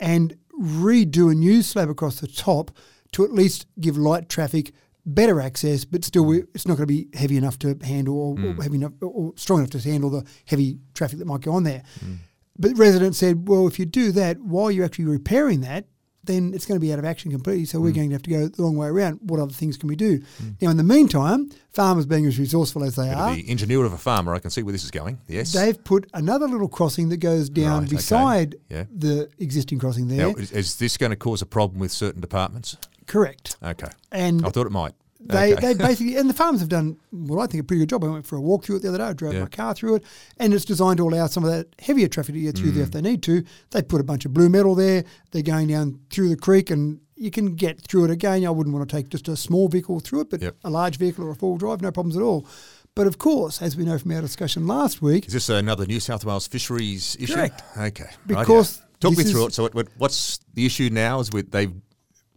[0.00, 2.70] and redo a new slab across the top
[3.12, 4.72] to at least give light traffic
[5.06, 8.32] better access, but still we, it's not going to be heavy enough to handle or,
[8.32, 8.62] or mm.
[8.62, 11.82] heavy enough or strong enough to handle the heavy traffic that might go on there.
[12.04, 12.18] Mm.
[12.58, 15.86] But residents said, well, if you do that while you're actually repairing that,
[16.28, 17.64] then it's going to be out of action completely.
[17.64, 17.96] So we're mm.
[17.96, 19.18] going to have to go the long way around.
[19.22, 20.20] What other things can we do?
[20.20, 20.62] Mm.
[20.62, 23.98] Now, in the meantime, farmers being as resourceful as they are, the ingenuity of a
[23.98, 24.34] farmer.
[24.34, 25.18] I can see where this is going.
[25.26, 25.52] Yes.
[25.52, 27.96] they've put another little crossing that goes down Right, okay.
[27.96, 28.84] beside Yeah.
[28.94, 30.28] the existing crossing there.
[30.28, 32.76] now, is, is this going to cause a problem with certain departments?
[33.06, 33.56] Correct.
[33.62, 33.88] Okay.
[34.12, 34.94] And I thought it might.
[35.20, 35.72] They, Okay.
[35.72, 38.04] they basically, and the farmers have done, well, I think a pretty good job.
[38.04, 39.04] I went for a walk through it the other day.
[39.04, 39.40] I drove Yeah.
[39.40, 40.04] my car through it,
[40.38, 42.74] and it's designed to allow some of that heavier traffic to get through Mm.
[42.74, 43.42] there if they need to.
[43.72, 45.04] They put a bunch of blue metal there.
[45.32, 48.46] They're going down through the creek, and you can get through it again.
[48.46, 50.56] I wouldn't want to take just a small vehicle through it, but Yep.
[50.62, 52.46] a large vehicle or a four wheel drive, no problems at all.
[52.94, 55.98] But of course, as we know from our discussion last week, Is this another New
[56.00, 57.34] South Wales fisheries issue?
[57.34, 57.62] Correct.
[57.76, 58.10] Okay.
[58.26, 58.82] Because rightio.
[59.00, 59.54] talk me through it.
[59.54, 61.18] So, what, what, what's the issue now?
[61.20, 61.72] Is with they've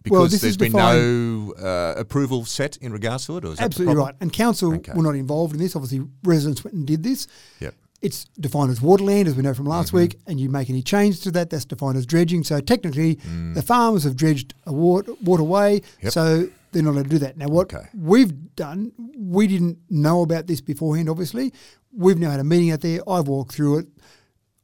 [0.04, 3.96] because this there's been no uh, approval set in regards to it, or is absolutely
[3.96, 4.16] right.
[4.22, 4.94] And council Okay.
[4.94, 5.76] were not involved in this.
[5.76, 7.28] Obviously, residents went and did this.
[7.60, 7.76] Yep.
[8.02, 9.98] It's defined as waterland, as we know from last Mm-hmm.
[9.98, 12.44] week, and you make any change to that, that's defined as dredging.
[12.44, 13.20] So technically,
[13.54, 15.86] the farmers have dredged a water, waterway, Mm.
[16.04, 16.12] Yep.
[16.14, 17.38] so they're not allowed to do that.
[17.38, 17.86] Now, what Okay.
[17.96, 21.54] we've done, we didn't know about this beforehand, obviously.
[21.96, 23.02] We've now had a meeting out there.
[23.08, 23.88] I've walked through it.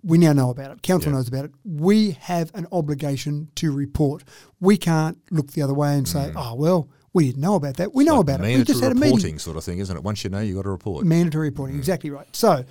[0.07, 0.81] We now know about it.
[0.81, 1.17] Council Yeah.
[1.17, 1.51] knows about it.
[1.65, 4.23] We have an obligation to report.
[4.61, 7.93] We can't look the other way and say, oh, well, we didn't know about that.
[7.93, 8.27] We know Mm.
[8.27, 8.57] Like about it.
[8.57, 10.03] We just had a meeting reporting sort of thing, isn't it?
[10.03, 11.05] Once you know, you have got to report.
[11.05, 11.75] mandatory reporting.
[11.75, 11.79] Mm.
[11.79, 12.27] Exactly right.
[12.35, 12.63] So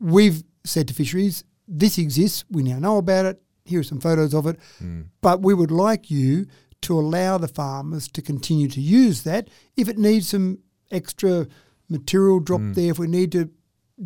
[0.00, 2.44] we've said to fisheries, this exists.
[2.50, 3.42] We now know about it.
[3.64, 4.56] Here are some photos of it.
[4.82, 5.06] Mm.
[5.20, 6.46] But we would like you
[6.82, 9.48] to allow the farmers to continue to use that.
[9.76, 10.58] If it needs some
[10.90, 11.46] extra
[11.90, 13.50] material dropped there, if we need to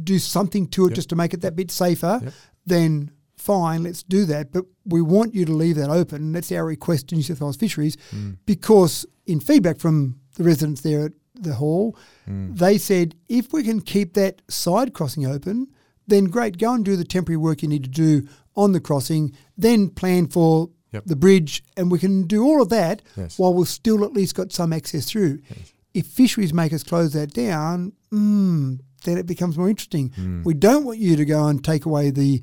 [0.03, 0.91] do something to it Mm.
[0.91, 0.97] Yep.
[0.97, 2.33] just to make it that bit safer, Yep.
[2.67, 4.53] Then fine, let's do that.
[4.53, 6.33] But we want you to leave that open.
[6.33, 8.37] That's our request to New South Wales Fisheries Mm.
[8.47, 11.97] because in feedback from the residents there at the hall,
[12.29, 12.57] Mm.
[12.57, 15.67] they said if we can keep that side crossing open,
[16.07, 19.33] then great, go and do the temporary work you need to do on the crossing,
[19.57, 21.07] then plan for Yep.
[21.07, 23.39] the bridge, and we can do all of that Yes.
[23.39, 25.39] while we've still at least got some access through.
[25.95, 30.11] If fisheries make us close that down, mm, then it becomes more interesting.
[30.11, 30.45] Mm.
[30.45, 32.43] We don't want you to go and take away the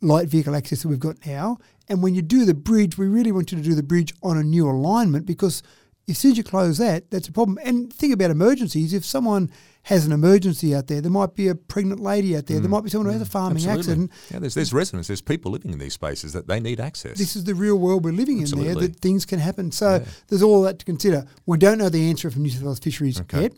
[0.00, 1.58] light vehicle access that we've got now.
[1.88, 4.36] And when you do the bridge, we really want you to do the bridge on
[4.38, 5.62] a new alignment because
[6.08, 7.58] as soon as you close that, that's a problem.
[7.64, 8.92] And think about emergencies.
[8.92, 9.50] If someone
[9.84, 12.82] has an emergency out there, there might be a pregnant lady out there, there might
[12.84, 13.68] be someone who has a farming Mm.
[13.68, 14.04] Absolutely.
[14.04, 14.10] accident.
[14.32, 17.18] Yeah, there's there's residents, there's people living in these spaces that they need access.
[17.18, 19.70] This is the real world we're living in there, that things can happen.
[19.72, 20.04] So Yeah.
[20.28, 21.24] there's all that to consider.
[21.46, 23.42] We don't know the answer from New South Wales Fisheries Okay.
[23.42, 23.52] yet.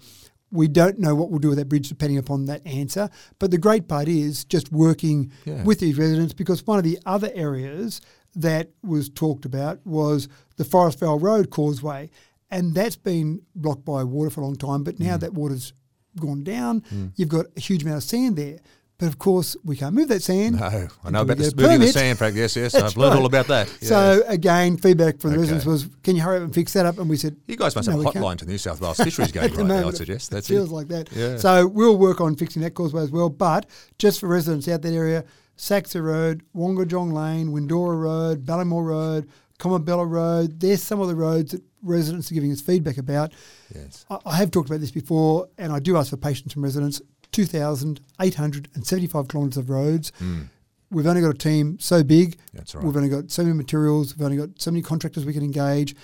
[0.54, 3.10] We don't know what we'll do with that bridge depending upon that answer.
[3.38, 5.62] But the great part is just working Yeah.
[5.64, 8.00] with these residents because one of the other areas
[8.36, 12.08] that was talked about was the Forest Vale Road causeway.
[12.50, 14.84] And that's been blocked by water for a long time.
[14.84, 15.06] But Mm.
[15.06, 15.72] now that water's
[16.20, 16.82] gone down,
[17.16, 18.58] you've got a huge amount of sand there.
[18.96, 20.60] But of course, we can't move that sand.
[20.60, 22.36] no, I know about this moving the sand fact.
[22.36, 23.20] Yes, yes, I've learned right.
[23.20, 23.68] all about that.
[23.80, 23.88] Yeah.
[23.88, 25.40] So again, feedback from the Okay.
[25.40, 27.74] residents was, "Can you hurry up and fix that up?" And we said, you guys
[27.74, 29.88] must "No, have a hotline to the New South Wales fisheries going right now.
[29.88, 30.74] I'd suggest it that's feels it.
[30.74, 31.08] like that.
[31.12, 31.36] Yeah.
[31.38, 33.30] So we'll work on fixing that causeway as well.
[33.30, 33.66] But
[33.98, 35.24] just for residents out that area,
[35.56, 39.28] Saxa Road, Wongajong Lane, Windora Road, Ballymore Road,
[39.58, 40.60] Comobella Road.
[40.60, 43.32] There's some of the roads that residents are giving us feedback about.
[43.74, 44.06] Yes.
[44.08, 47.02] I, I have talked about this before, and I do ask for patience from residents.
[47.34, 50.12] 2,875 kilometres of roads.
[50.18, 50.42] Hmm.
[50.90, 52.38] We've only got a team so big.
[52.52, 52.84] That's right.
[52.84, 54.16] We've only got so many materials.
[54.16, 55.96] We've only got so many contractors we can engage.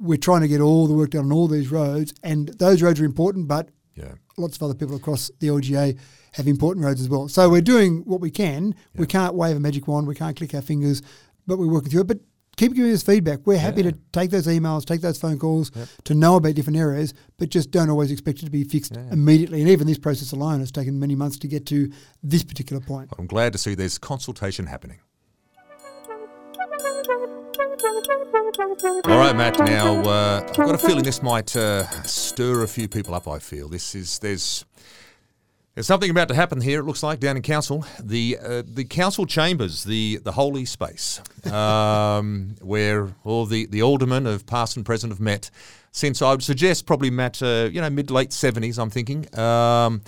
[0.00, 3.00] We're trying to get all the work done on all these roads, and those roads
[3.00, 4.14] are important, but Yeah.
[4.36, 5.94] lots of other people across the LGA
[6.32, 7.28] have important roads as well.
[7.28, 8.74] So we're doing what we can.
[8.96, 10.06] We can't wave a magic wand.
[10.08, 11.02] We can't click our fingers,
[11.46, 12.06] but we're working through it.
[12.08, 12.20] But
[12.56, 13.40] keep giving us feedback.
[13.46, 13.90] We're happy Yeah.
[13.92, 15.70] to take those emails, take those phone calls
[16.04, 19.12] to know about different areas, but just don't always expect it to be fixed Yeah.
[19.12, 19.60] immediately.
[19.60, 21.90] And even this process alone has taken many months to get to
[22.22, 23.10] this particular point.
[23.18, 24.98] I'm glad to see there's consultation happening.
[29.04, 29.58] All right, Matt.
[29.58, 33.26] Now uh, I've got a feeling this might uh, stir a few people up.
[33.28, 34.64] I feel this is there's
[35.74, 36.80] there's something about to happen here.
[36.80, 41.20] It looks like down in council, the uh, the council chambers, the the holy space,
[41.50, 45.50] um, where all the the aldermen of past and present have met.
[45.90, 48.78] Since I would suggest probably Matt, uh, you know, mid late seventies.
[48.78, 49.26] I'm thinking.
[49.38, 50.02] Um,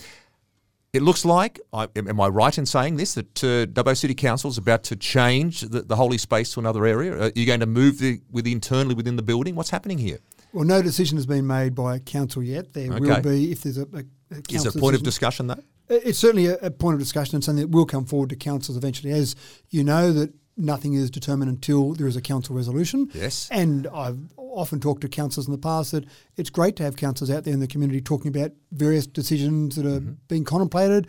[0.93, 4.49] it looks like, I, am I right in saying this, that uh, Dubbo City Council
[4.49, 7.21] is about to change the, the holy space to another area?
[7.21, 9.57] Are you going to move the, with internally within the building?
[9.57, 10.21] What's happening here?
[10.53, 12.75] Well, no decision has been made by council yet.
[12.75, 13.01] There Okay.
[13.01, 14.05] will be if there's a, a
[14.51, 15.63] Is it a point of discussion though?
[15.89, 18.77] It's certainly a, a point of discussion and something that will come forward to councils
[18.77, 19.13] eventually.
[19.13, 19.37] As
[19.71, 23.11] you know, that nothing is determined until there is a council resolution.
[23.13, 23.49] Yes.
[23.51, 26.05] And I've often talked to councillors in the past that
[26.37, 29.85] it's great to have councillors out there in the community talking about various decisions that
[29.85, 30.13] are Mm-hmm.
[30.29, 31.09] being contemplated.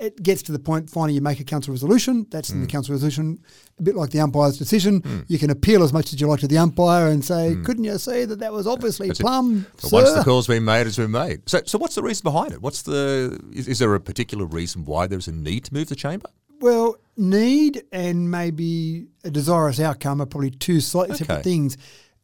[0.00, 2.26] It gets to the point finally you make a council resolution.
[2.30, 2.54] That's Mm.
[2.54, 3.38] in the council resolution,
[3.78, 5.24] a bit like the umpire's decision.
[5.28, 7.98] You can appeal as much as you like to the umpire and say, couldn't you
[7.98, 9.10] see that that was obviously Mm.
[9.10, 9.66] That's plum?
[9.92, 11.42] Once the call's been made, it's been made.
[11.48, 12.62] So, so what's the reason behind it?
[12.62, 15.96] What's the is, is there a particular reason why there's a need to move the
[15.96, 16.30] chamber?
[16.60, 21.24] Well, need and maybe a desirous outcome are probably two slightly Okay.
[21.24, 21.76] separate things.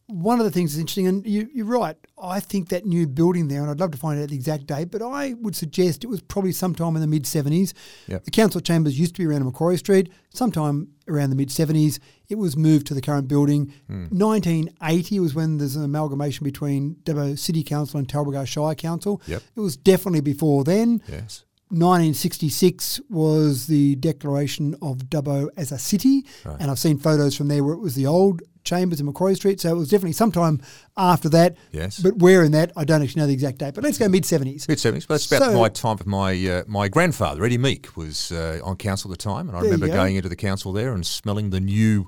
[0.08, 3.48] One of the things that's interesting, and you, you're right, I think that new building
[3.48, 6.06] there, and I'd love to find out the exact date, but I would suggest it
[6.06, 7.72] was probably sometime in the mid 70s.
[8.06, 8.24] Yep.
[8.24, 10.12] The council chambers used to be around Macquarie Street.
[10.32, 13.72] Sometime around the mid 70s, it was moved to the current building.
[13.88, 14.06] Hmm.
[14.16, 19.20] 1980 was when there's an amalgamation between Dubbo City Council and Talbragar Shire Council.
[19.26, 19.42] Yep.
[19.56, 21.02] It was definitely before then.
[21.08, 21.44] Yes.
[21.70, 26.56] 1966 was the declaration of Dubbo as a city, Right.
[26.60, 29.60] and I've seen photos from there where it was the old chambers in Macquarie Street.
[29.60, 30.60] So it was definitely sometime
[30.96, 31.56] after that.
[31.72, 32.00] Yes.
[32.00, 33.74] But where in that, I don't actually know the exact date.
[33.74, 34.68] But let's go mid 70s.
[34.68, 37.96] Mid seventies, but that's about So- my time of my uh, my grandfather Eddie Meek
[37.96, 39.92] was uh, on council at the time, and I remember go.
[39.94, 42.06] going into the council there and smelling the new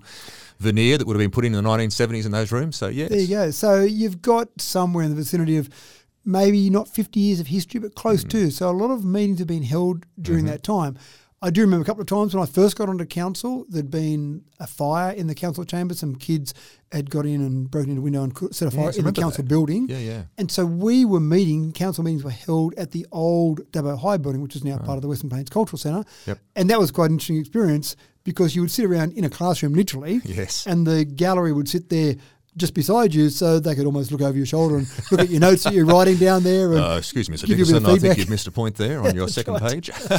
[0.59, 2.75] veneer that would have been put in in the 1970s in those rooms.
[2.77, 3.51] So yes, There you go.
[3.53, 5.69] So you've got somewhere in the vicinity of
[6.29, 8.29] maybe not 50 years of history, but close Mm.
[8.31, 8.51] to.
[8.51, 10.51] So a lot of meetings have been held during Mm-hmm.
[10.53, 10.97] that time.
[11.41, 14.43] I do remember a couple of times when I first got onto council, there'd been
[14.59, 15.95] a fire in the council chamber.
[15.95, 16.53] Some kids
[16.91, 19.05] had got in and broken into a window and set a fire Yes, I in
[19.05, 19.49] the council that.
[19.49, 19.87] building.
[19.89, 20.23] Yeah, yeah.
[20.37, 24.43] And so we were meeting, council meetings were held at the old Dubbo High building,
[24.43, 26.05] which is now part of the Western Plains Cultural Centre.
[26.27, 26.39] Yep.
[26.57, 29.75] And that was quite an interesting experience because you would sit around in a classroom
[29.75, 30.67] literally Yes.
[30.67, 32.17] and the gallery would sit there
[32.59, 35.41] just beside you so they could almost look over your shoulder and look at your
[35.41, 36.73] notes that you're writing down there.
[36.73, 37.47] And, Uh, excuse me, Mr.
[37.47, 37.95] give you a bit of Dickinson.
[38.07, 39.91] I think you've missed a point there on your second page.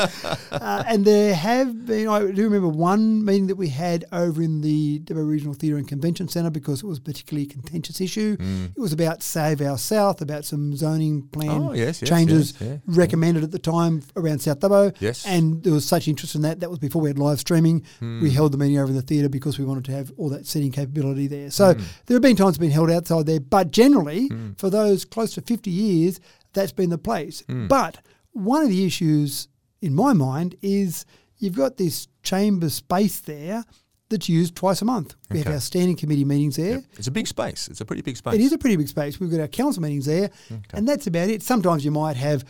[0.00, 4.60] uh, and there have been, I do remember one meeting that we had over in
[4.60, 8.36] the Dubbo Regional Theatre and Convention Centre because it was a particularly contentious issue.
[8.40, 11.68] It was about Save Our South, about some zoning plan Mm.
[11.70, 14.94] Oh, yes, yes, changes yes, recommended at the time around South Dubbo.
[15.00, 15.24] Yes.
[15.26, 16.60] And there was such interest in that.
[16.60, 17.84] That was before we had live streaming.
[18.00, 18.20] Hmm.
[18.22, 20.46] We held the meeting over in the theatre because we wanted to have all that
[20.46, 21.50] seating capability there.
[21.50, 21.82] So Hmm.
[22.06, 25.40] There have been times it's been held outside there, but generally, for those close to
[25.42, 26.20] 50 years,
[26.52, 27.42] that's been the place.
[27.48, 27.66] Hmm.
[27.66, 27.98] But
[28.32, 29.48] one of the issues
[29.82, 31.04] in my mind is
[31.38, 33.64] you've got this chamber space there
[34.10, 35.14] that's used twice a month.
[35.30, 35.44] We Okay.
[35.44, 36.82] have our standing committee meetings there.
[36.96, 37.68] It's a big space.
[37.68, 38.34] It's a pretty big space.
[38.34, 39.20] It is a pretty big space.
[39.20, 40.30] We've got our council meetings there,
[40.72, 41.42] and that's about it.
[41.42, 42.42] Sometimes you might have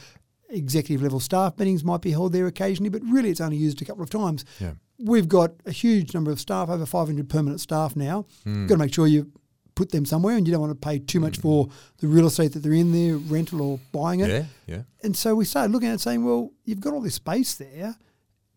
[0.48, 3.84] executive level staff meetings might be held there occasionally, but really it's only used a
[3.84, 4.44] couple of times.
[4.58, 4.72] Yeah.
[4.98, 8.26] We've got a huge number of staff, over 500 permanent staff now.
[8.44, 8.60] Hmm.
[8.60, 9.30] You've got to make sure you
[9.74, 11.72] put them somewhere, and you don't want to pay too much for hmm.
[11.98, 14.28] the real estate that they're in there, rental or buying it.
[14.28, 14.82] Yeah, yeah.
[15.02, 17.96] And so we started looking at it saying, well, you've got all this space there.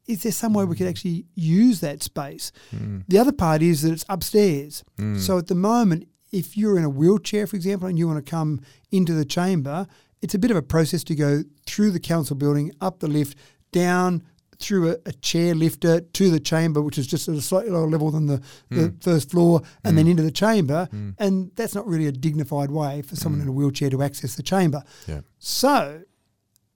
[0.08, 0.90] Is there some way we could hmm.
[0.90, 2.52] actually use that space?
[2.72, 3.00] Hmm.
[3.08, 4.84] The other part is that it's upstairs.
[5.18, 8.30] So at the moment, if you're in a wheelchair, for example, and you want to
[8.30, 9.88] come into the chamber,
[10.22, 13.38] it's a bit of a process to go through the council building, up the lift,
[13.72, 14.24] down
[14.60, 17.90] through a, a chair lifter to the chamber, which is just at a slightly lower
[17.90, 18.98] level than the, the hmm.
[19.00, 20.12] first floor, and then hmm.
[20.12, 20.88] into the chamber.
[20.92, 21.12] Hmm.
[21.18, 24.44] And that's not really a dignified way for someone in a wheelchair to access the
[24.44, 24.84] chamber.
[25.08, 25.22] Yeah.
[25.40, 26.04] So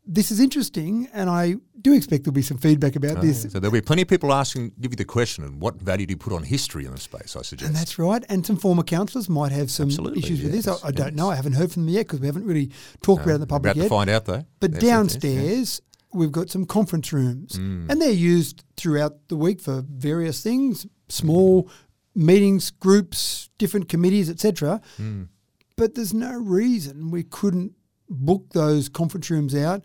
[0.07, 3.43] this is interesting, and I do expect there'll be some feedback about this.
[3.43, 6.11] So there'll be plenty of people asking, give you the question, and what value do
[6.11, 7.35] you put on history in the space?
[7.35, 7.67] I suggest.
[7.67, 8.23] And that's right.
[8.29, 10.65] And some former councillors might have some Absolutely, issues with this.
[10.67, 11.29] yes, I, I don't know.
[11.31, 13.47] I haven't heard from them yet because we haven't really talked about it in the
[13.47, 13.89] public about to yet.
[13.89, 14.45] find out though.
[14.59, 15.81] But That's yes, downstairs,
[16.13, 17.89] we've got some conference rooms, Mm.
[17.89, 21.69] and they're used throughout the week for various things, small
[22.13, 24.81] meetings, groups, different committees, etc.
[24.99, 25.27] Mm.
[25.75, 27.73] But there's no reason we couldn't
[28.09, 29.81] book those conference rooms out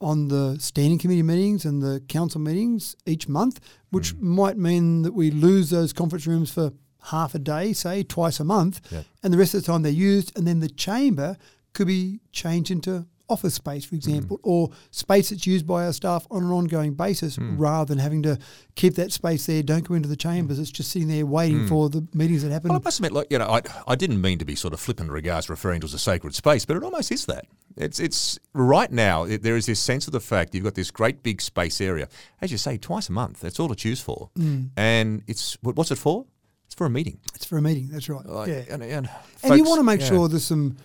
[0.00, 3.58] on the standing committee meetings and the council meetings each month,
[3.90, 4.20] which Mm.
[4.20, 6.72] might mean that we lose those conference rooms for
[7.04, 8.80] half a day, say twice a month,
[9.22, 11.36] and the rest of the time they're used, and then the chamber
[11.72, 13.96] could be changed into office space, for hmm.
[13.96, 17.56] example, or space that's used by our staff on an ongoing basis, hmm.
[17.56, 18.38] rather than having to
[18.74, 19.62] keep that space there.
[19.62, 20.58] Don't go into the chambers.
[20.58, 21.68] It's just sitting there waiting hmm.
[21.68, 22.70] for the meetings that happen.
[22.70, 24.80] Well, I must admit, like you know, I, I didn't mean to be sort of
[24.80, 27.46] flippant in regards referring to it as a sacred space, but it almost is that.
[27.76, 29.24] It's it's right now.
[29.24, 32.08] It, there is this sense of the fact you've got this great big space area,
[32.40, 33.40] as you say, twice a month.
[33.40, 34.30] That's all to choose for,
[34.76, 36.26] and it's what- what's it for?
[36.66, 37.18] It's for a meeting.
[37.34, 37.88] It's for a meeting.
[37.90, 38.26] That's right.
[38.26, 38.62] Like, yeah.
[38.68, 39.08] and, and,
[39.42, 40.08] And you want to make yeah.
[40.08, 40.76] sure there's some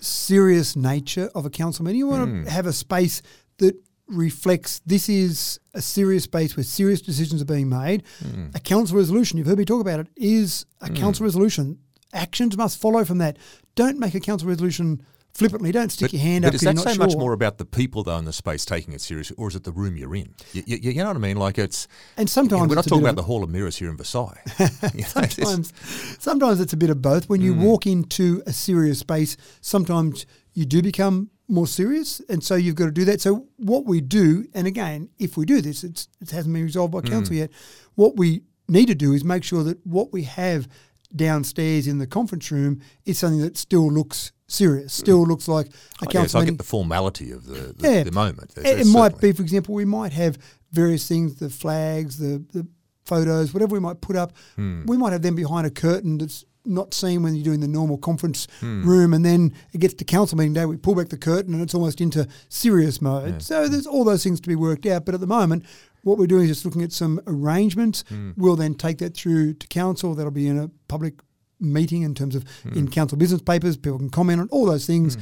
[0.00, 1.98] serious nature of a council meeting.
[1.98, 2.44] You want Hmm.
[2.44, 3.22] to have a space
[3.58, 3.74] that
[4.06, 8.02] reflects this is a serious space where serious decisions are being made.
[8.20, 8.46] Hmm.
[8.54, 11.78] A council resolution, you've heard me talk about it, is a council resolution.
[12.12, 13.36] Actions must follow from that.
[13.76, 15.00] Don't make a council resolution
[15.34, 15.72] flippantly.
[15.72, 17.06] Don't stick But, your hand but up is if you're that not so sure.
[17.06, 19.64] much more about the people though in the space taking it seriously, or is it
[19.64, 20.34] the room you're in?
[20.52, 21.36] You, you, you know what I mean?
[21.36, 21.88] Like it's.
[22.16, 24.40] and sometimes we're not talking about the Hall of Mirrors here in Versailles.
[24.58, 25.72] You know, it's- sometimes,
[26.18, 27.28] sometimes it's a bit of both.
[27.28, 27.62] When you Hmm.
[27.62, 32.86] walk into a serious space, sometimes you do become more serious, and so you've got
[32.86, 33.20] to do that.
[33.20, 36.92] So what we do, and again, if we do this, it's, it hasn't been resolved
[36.92, 37.08] by Hmm.
[37.08, 37.50] council yet.
[37.94, 40.68] What we need to do is make sure that what we have
[41.14, 45.66] downstairs in the conference room is something that still looks serious, still looks like
[46.02, 48.02] a council Oh, yes, I get the formality of the, the, Yeah.
[48.04, 48.52] the moment.
[48.56, 50.38] It, There's- it might be, for example, we might have
[50.72, 52.66] various things, the flags, the, the
[53.04, 54.32] photos, whatever we might put up.
[54.56, 54.84] Hmm.
[54.86, 57.96] We might have them behind a curtain that's not seen when you're doing the normal
[57.96, 58.86] conference Hmm.
[58.86, 60.66] room, and then it gets to council meeting day.
[60.66, 63.42] We pull back the curtain, and it's almost into serious mode.
[63.42, 65.04] So there's all those things to be worked out.
[65.06, 65.64] But at the moment,
[66.02, 68.04] what we're doing is just looking at some arrangements.
[68.08, 68.30] Hmm.
[68.36, 70.14] We'll then take that through to council.
[70.14, 71.14] That'll be in a public
[71.60, 72.78] meeting in terms of Hmm.
[72.78, 73.76] in council business papers.
[73.76, 75.16] People can comment on all those things.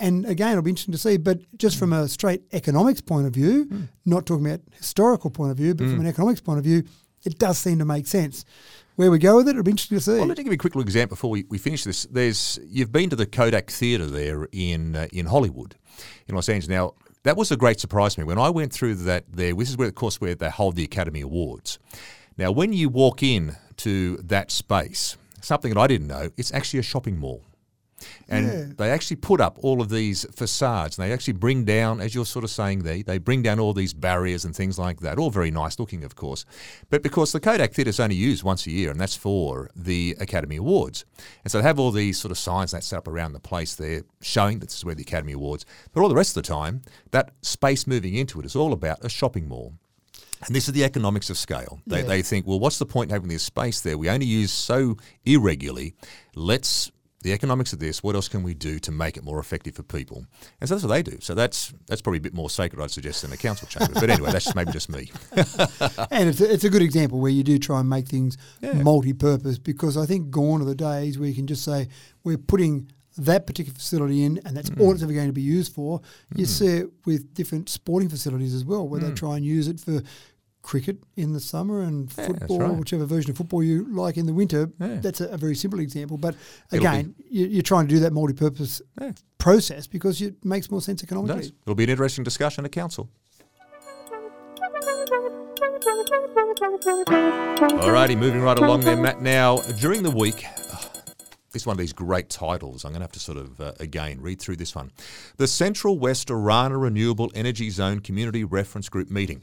[0.00, 1.16] And again, it'll be interesting to see.
[1.18, 3.82] But just from a straight economics point of view, Hmm.
[4.04, 6.82] not talking about historical point of view, but from an economics point of view,
[7.24, 8.44] it does seem to make sense.
[8.96, 10.12] Where we go with it, it'll be interesting to see.
[10.12, 12.06] Well, let me give you a quick little example before we, we finish this.
[12.10, 15.74] There's you've been to the Kodak Theatre there in uh, in Hollywood,
[16.28, 16.68] in Los Angeles.
[16.68, 16.94] Now
[17.24, 19.24] that was a great surprise to me when I went through that.
[19.30, 21.78] There, this is where, of course, where they hold the Academy Awards.
[22.38, 26.80] Now, when you walk in to that space, something that I didn't know, it's actually
[26.80, 27.42] a shopping mall.
[28.28, 28.64] And Yeah.
[28.76, 30.98] they actually put up all of these facades.
[30.98, 33.72] And they actually bring down, as you're sort of saying there, they bring down all
[33.72, 35.18] these barriers and things like that.
[35.18, 36.44] All very nice looking, of course.
[36.90, 40.16] But because the Kodak Theatre is only used once a year, and that's for the
[40.20, 41.04] Academy Awards.
[41.44, 43.74] And so they have all these sort of signs that set up around the place
[43.74, 45.64] there showing that this is where the Academy Awards.
[45.92, 49.04] But all the rest of the time, that space moving into it is all about
[49.04, 49.74] a shopping mall.
[50.46, 51.80] And this is the economics of scale.
[51.86, 52.06] They, Yeah.
[52.06, 53.96] they think, well, what's the point in having this space there?
[53.96, 55.94] We only use so irregularly.
[56.34, 56.90] Let's
[57.24, 58.02] the economics of this.
[58.02, 60.26] What else can we do to make it more effective for people?
[60.60, 61.18] And so that's what they do.
[61.20, 63.94] So that's that's probably a bit more sacred, I'd suggest, than a council chamber.
[63.94, 65.10] But anyway, that's maybe just me.
[65.32, 69.58] and it's a, it's a good example where you do try and make things multi-purpose
[69.58, 71.88] because I think gone are the days where you can just say
[72.24, 74.92] we're putting that particular facility in and that's all hmm.
[74.92, 76.02] it's ever going to be used for.
[76.36, 76.50] You hmm.
[76.50, 79.14] see it with different sporting facilities as well where they hmm.
[79.14, 80.02] try and use it for
[80.64, 82.74] cricket in the summer and Yeah, football, right.
[82.76, 84.70] whichever version of football you like in the winter.
[84.80, 84.96] Yeah.
[85.00, 86.16] That's a, a very simple example.
[86.16, 86.34] But
[86.72, 89.12] It'll be- again, you, you're trying to do that multi-purpose Yeah.
[89.38, 91.42] process because it makes more sense It economically.
[91.42, 91.52] does.
[91.64, 93.08] It'll be an interesting discussion at council.
[96.84, 99.20] Alrighty, moving right along there, Matt.
[99.22, 100.90] Now, during the week, oh,
[101.52, 102.84] this is one of these great titles.
[102.84, 104.90] I'm going to have to sort of, uh, again, read through this one.
[105.36, 109.42] The Central West Orana Renewable Energy Zone Community Reference Group meeting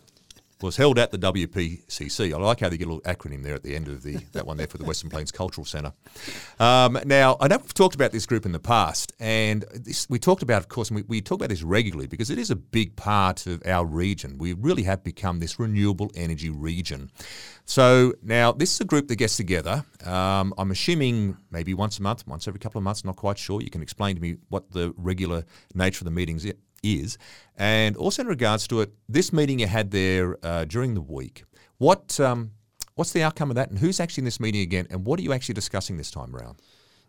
[0.64, 2.34] was held at the WPCC.
[2.34, 4.46] I like how they get a little acronym there at the end of the that
[4.46, 5.94] one there for the Western Plains Cultural Centre.
[6.60, 10.20] Um, now, I know we've talked about this group in the past, and this, we
[10.20, 12.56] talked about, of course, and we, we talk about this regularly because it is a
[12.56, 14.38] big part of our region.
[14.38, 17.12] We really have become this renewable energy region.
[17.66, 19.86] So now this is a group that gets together.
[20.06, 23.06] Um, I'm assuming maybe once a month, once every couple of months.
[23.06, 23.62] Not quite sure.
[23.62, 26.46] You can explain to me what the regular nature of the meetings
[26.84, 27.18] is,
[27.58, 31.44] and also in regards to it, this meeting you had there uh, during the week.
[31.78, 32.52] What um,
[32.96, 35.24] what's the outcome of that, and who's actually in this meeting again, and what are
[35.24, 36.62] you actually discussing this time around?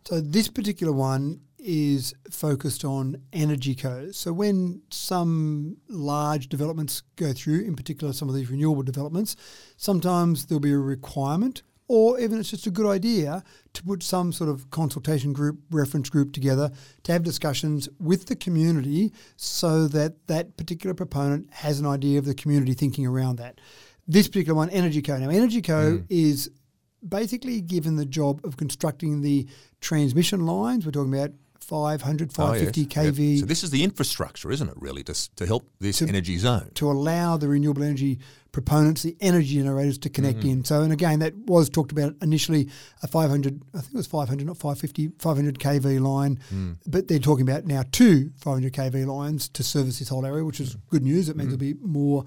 [0.04, 4.18] So this particular one is focused on energy codes.
[4.18, 9.36] So when some large developments go through, in particular some of these renewable developments,
[9.76, 13.42] sometimes there'll be a requirement or even it's just a good idea
[13.74, 16.70] to put some sort of consultation group, reference group together
[17.02, 22.24] to have discussions with the community so that that particular proponent has an idea of
[22.24, 23.60] the community thinking around that.
[24.08, 25.16] This particular one, Energy Co.
[25.18, 25.98] Now, Energy Co.
[25.98, 26.06] Mm.
[26.08, 26.50] is
[27.06, 29.46] basically given the job of constructing the
[29.80, 30.84] transmission lines.
[30.86, 32.62] We're talking about 500, Oh, yes.
[32.74, 32.88] 550 Yep.
[33.14, 34.74] kV So this is the infrastructure, isn't it?
[34.76, 36.70] Really, to to help this energy zone.
[36.74, 38.18] to allow the renewable energy
[38.52, 40.48] proponents, the energy generators, to connect Mm-hmm.
[40.48, 40.64] in.
[40.64, 42.68] So, and again, that was talked about initially
[43.02, 46.76] a 500, I think it was 500, not 550, 500 kV line, Mm.
[46.86, 50.60] but they're talking about now two 500 kV lines to service this whole area, which
[50.60, 51.28] is good news.
[51.28, 51.58] It means Mm-hmm.
[51.58, 52.24] there'll be more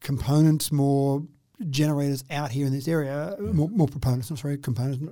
[0.00, 1.24] components, more
[1.70, 5.02] generators out here in this area, more, more proponents, not sorry, components,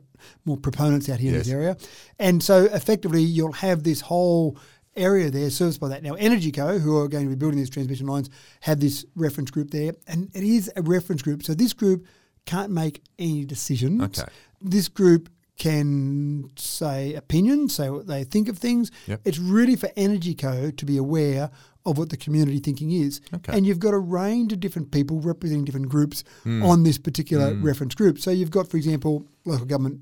[0.45, 1.77] more proponents out here in this area.
[2.21, 4.57] And so effectively you'll have this whole
[4.97, 6.03] area there serviced by that.
[6.03, 8.31] Now EnergyCo, who are going to be building these transmission lines,
[8.61, 9.93] have this reference group there.
[10.07, 11.43] And it is a reference group.
[11.43, 12.07] So this group
[12.47, 14.03] can't make any decisions.
[14.03, 14.29] Okay.
[14.61, 15.29] This group
[15.59, 18.91] can say opinions, say what they think of things.
[19.07, 19.21] Yep.
[19.25, 21.51] It's really for EnergyCo to be aware
[21.87, 23.21] of what the community thinking is.
[23.33, 23.57] Okay.
[23.57, 26.63] And you've got a range of different people representing different groups Hmm.
[26.63, 28.19] on this particular reference group.
[28.19, 30.01] So you've got, for example, local government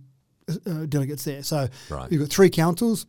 [0.67, 1.43] uh, delegates there.
[1.43, 2.11] So Right.
[2.11, 3.07] you've got three councils,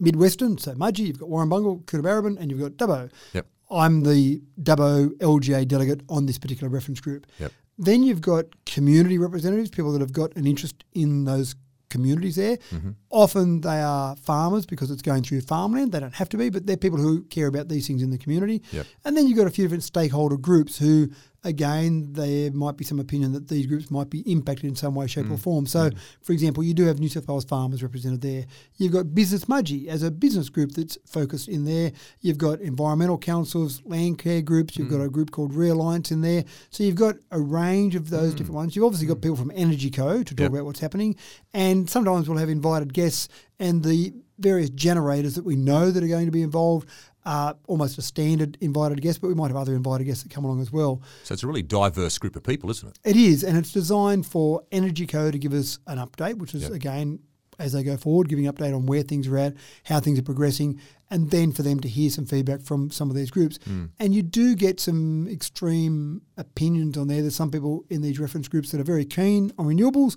[0.00, 3.10] Midwestern, so Mudgee, you've got Warrumbungle, Coonabarabran, and you've got Dubbo.
[3.32, 3.46] Yep.
[3.70, 7.26] I'm the Dubbo LGA delegate on this particular reference group.
[7.38, 7.52] Yep.
[7.78, 11.54] Then you've got community representatives, people that have got an interest in those
[11.90, 12.56] communities there.
[12.56, 12.90] Mm-hmm.
[13.10, 15.92] Often they are farmers because it's going through farmland.
[15.92, 18.18] They don't have to be, but they're people who care about these things in the
[18.18, 18.62] community.
[18.72, 18.86] Yep.
[19.04, 21.08] And then you've got a few different stakeholder groups who,
[21.44, 25.06] again, there might be some opinion that these groups might be impacted in some way,
[25.06, 25.32] shape, Mm.
[25.32, 25.66] or form.
[25.66, 25.88] So,
[26.20, 28.44] for example, you do have New South Wales farmers represented there.
[28.76, 31.92] You've got Business Mudgee as a business group that's focused in there.
[32.20, 34.76] You've got environmental councils, land care groups.
[34.76, 34.98] You've Mm.
[34.98, 36.44] got a group called RE-Alliance in there.
[36.70, 38.76] So you've got a range of those different ones.
[38.76, 40.40] You've obviously got people from Energy Co to talk Mm.
[40.42, 40.50] Yep.
[40.52, 41.16] about what's happening,
[41.54, 43.28] and sometimes we'll have invited guests
[43.58, 46.88] and the various generators that we know that are going to be involved.
[47.24, 50.46] Are almost a standard invited guest, but we might have other invited guests that come
[50.46, 51.02] along as well.
[51.24, 52.98] So it's a really diverse group of people, isn't it?
[53.04, 56.62] It is, and it's designed for Energy Co to give us an update, which is
[56.62, 56.72] Yep.
[56.72, 57.18] again
[57.58, 60.22] as they go forward, giving an update on where things are at, how things are
[60.22, 60.80] progressing,
[61.10, 63.58] and then for them to hear some feedback from some of these groups.
[63.64, 63.86] Hmm.
[63.98, 67.20] And you do get some extreme opinions on there.
[67.20, 70.16] There's some people in these reference groups that are very keen on renewables.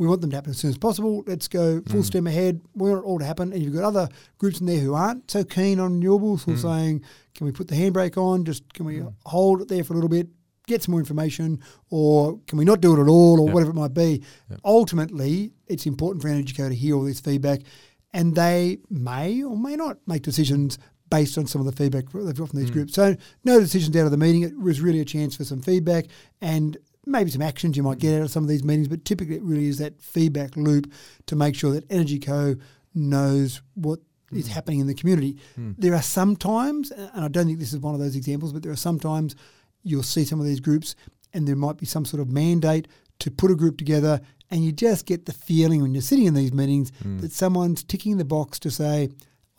[0.00, 1.22] We want them to happen as soon as possible.
[1.26, 2.02] Let's go full hmm.
[2.02, 2.62] steam ahead.
[2.74, 3.52] We want it all to happen.
[3.52, 6.54] And you've got other groups in there who aren't so keen on renewables, who are
[6.54, 6.60] hmm.
[6.60, 8.46] saying, can we put the handbrake on?
[8.46, 9.08] Just can we hmm.
[9.26, 10.28] hold it there for a little bit?
[10.66, 11.58] get some more information,
[11.90, 13.54] or can we not do it at all, or Yep.
[13.54, 14.22] whatever it might be.
[14.64, 17.62] Ultimately, it's important for Energy Co to hear all this feedback,
[18.12, 20.78] and they may or may not make decisions
[21.10, 22.94] based on some of the feedback they've got from these groups.
[22.94, 24.42] So, no decisions out of the meeting.
[24.42, 26.06] It was really a chance for some feedback
[26.40, 26.76] and
[27.06, 29.42] maybe some actions you might get out of some of these meetings, but typically it
[29.42, 30.92] really is that feedback loop
[31.26, 32.56] to make sure that Energy Co
[32.94, 34.00] knows what
[34.32, 34.52] is hmm.
[34.52, 35.38] happening in the community.
[35.54, 35.72] Hmm.
[35.78, 38.62] There are some times, and I don't think this is one of those examples, but
[38.62, 39.34] there are some times
[39.82, 40.94] you'll see some of these groups
[41.32, 42.88] and there might be some sort of mandate
[43.20, 44.20] to put a group together
[44.50, 47.18] and you just get the feeling when you're sitting in these meetings hmm.
[47.18, 49.08] that someone's ticking the box to say,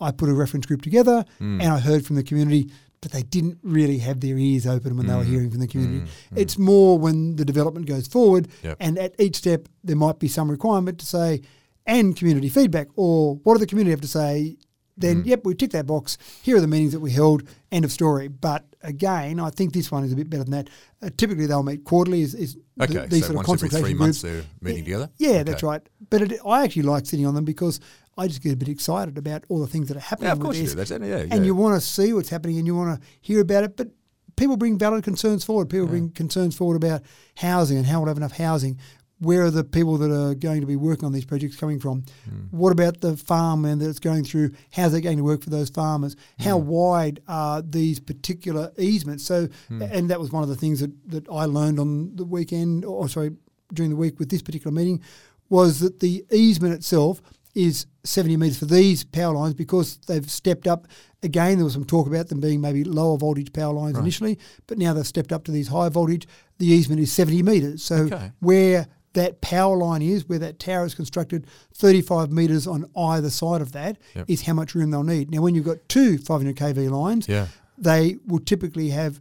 [0.00, 1.24] I put a reference group together
[1.60, 2.70] and I heard from the community,
[3.02, 5.26] but they didn't really have their ears open when they were mm.
[5.26, 6.06] hearing from the community.
[6.06, 6.36] Mm.
[6.36, 6.38] Mm.
[6.40, 8.76] It's more when the development goes forward Yep.
[8.80, 11.42] and at each step there might be some requirement to say,
[11.84, 14.56] and community feedback, or what do the community have to say?
[14.96, 16.18] Then, yep, we tick that box.
[16.42, 17.42] Here are the meetings that we held.
[17.72, 18.28] End of story.
[18.28, 20.70] But again, I think this one is a bit better than that.
[21.02, 22.20] Uh, typically, they'll meet quarterly.
[22.20, 24.46] Is, is th- Okay, these so sort of once every three consultation months groups.
[24.46, 25.10] they're meeting together?
[25.16, 25.80] Yeah, that's right.
[26.10, 27.80] But it, I actually like sitting on them because
[28.16, 30.26] I just get a bit excited about all the things that are happening.
[30.26, 30.74] Yeah, of with course you do.
[30.74, 31.02] That's it.
[31.02, 33.76] Yeah, and you want to see what's happening and you want to hear about it.
[33.76, 33.88] But
[34.36, 35.70] people bring valid concerns forward.
[35.70, 37.02] People bring concerns forward about
[37.36, 38.78] housing and how we'll have enough housing.
[39.18, 42.04] Where are the people that are going to be working on these projects coming from?
[42.24, 42.46] Hmm.
[42.50, 44.50] What about the farmland that it's going through?
[44.72, 46.16] How's that going to work for those farmers?
[46.40, 46.66] How hmm.
[46.66, 49.24] wide are these particular easements?
[49.24, 49.80] So, hmm.
[49.80, 53.08] and that was one of the things that, that I learned on the weekend, or
[53.08, 53.30] sorry,
[53.72, 55.00] during the week with this particular meeting,
[55.48, 57.22] was that the easement itself
[57.54, 60.88] is 70 metres for these power lines because they've stepped up.
[61.22, 64.78] Again, there was some talk about them being maybe lower voltage power lines initially, but
[64.78, 66.26] now they've stepped up to these high voltage.
[66.58, 67.82] The easement is 70 metres.
[67.82, 68.32] So Okay.
[68.40, 73.60] where that power line is, where that tower is constructed, 35 metres on either side
[73.60, 74.46] of that is Yep.
[74.46, 75.30] how much room they'll need.
[75.30, 77.48] Now, when you've got two 500 kV lines, Yeah.
[77.76, 79.20] they will typically have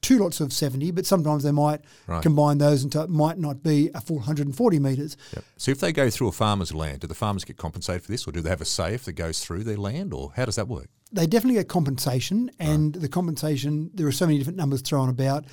[0.00, 2.22] two lots of 70, but sometimes they might Right.
[2.22, 5.16] combine those until it might not be a full 140 metres.
[5.34, 5.44] Yep.
[5.56, 8.26] So if they go through a farmer's land, do the farmers get compensated for this,
[8.26, 10.56] or do they have a say if it goes through their land, or how does
[10.56, 10.88] that work?
[11.10, 15.46] they definitely get compensation, and the compensation there are so many different numbers thrown about.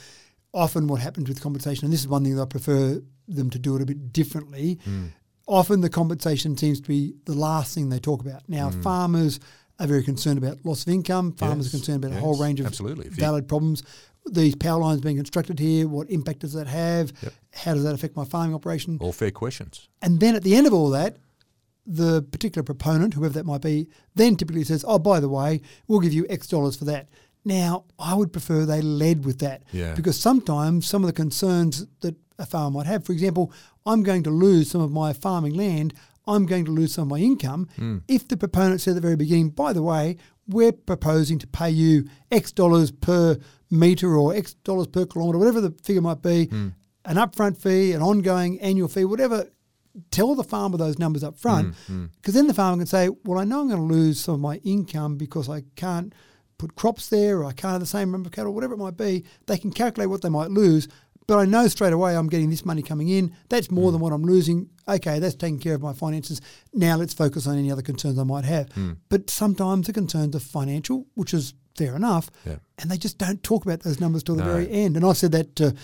[0.54, 3.60] Often, what happens with compensation, and this is one thing that I prefer them to
[3.60, 4.80] do it a bit differently.
[4.84, 5.06] Hmm.
[5.48, 8.48] Often, the compensation seems to be the last thing they talk about.
[8.50, 8.82] Now, hmm.
[8.82, 9.40] farmers
[9.80, 11.34] are very concerned about loss of income.
[11.34, 13.10] Farmers Yes, are concerned about a whole range of absolutely.
[13.10, 13.84] Valid problems.
[14.32, 17.14] These power lines being constructed here, what impact does that have?
[17.22, 17.34] Yep.
[17.54, 18.98] How does that affect my farming operation?
[19.00, 19.88] All fair questions.
[20.02, 21.18] And then at the end of all that,
[21.86, 26.00] the particular proponent, whoever that might be, then typically says, "Oh, by the way, we'll
[26.00, 27.10] give you X dollars for that."
[27.44, 29.94] Now, I would prefer they led with that Yeah.
[29.94, 33.52] because sometimes some of the concerns that a farmer might have, for example,
[33.86, 35.94] I'm going to lose some of my farming land,
[36.28, 37.68] I'm going to lose some of my income.
[37.76, 37.98] Hmm.
[38.08, 40.18] If the proponent said at the very beginning, by the way,
[40.48, 43.38] we're proposing to pay you X dollars per
[43.76, 46.70] metre or X dollars per kilometre, whatever the figure might be, Hmm.
[47.06, 49.50] an upfront fee, an ongoing annual fee, whatever.
[50.12, 53.40] Tell the farmer those numbers up front, Hmm, because then the farmer can say, "Well,
[53.40, 56.14] I know I'm going to lose some of my income because I can't
[56.58, 58.98] put crops there, or I can't have the same number of cattle, whatever it might
[58.98, 60.88] be." They can calculate what they might lose,
[61.28, 63.34] but I know straight away I'm getting this money coming in.
[63.50, 64.70] That's more than what I'm losing.
[64.88, 66.42] Okay, that's taking care of my finances.
[66.74, 68.70] Now let's focus on any other concerns I might have.
[69.10, 72.56] But sometimes the concerns are financial, which is fair enough, Yeah.
[72.78, 74.54] and they just don't talk about those numbers till the No.
[74.54, 74.96] very end.
[74.96, 75.76] And I've said that to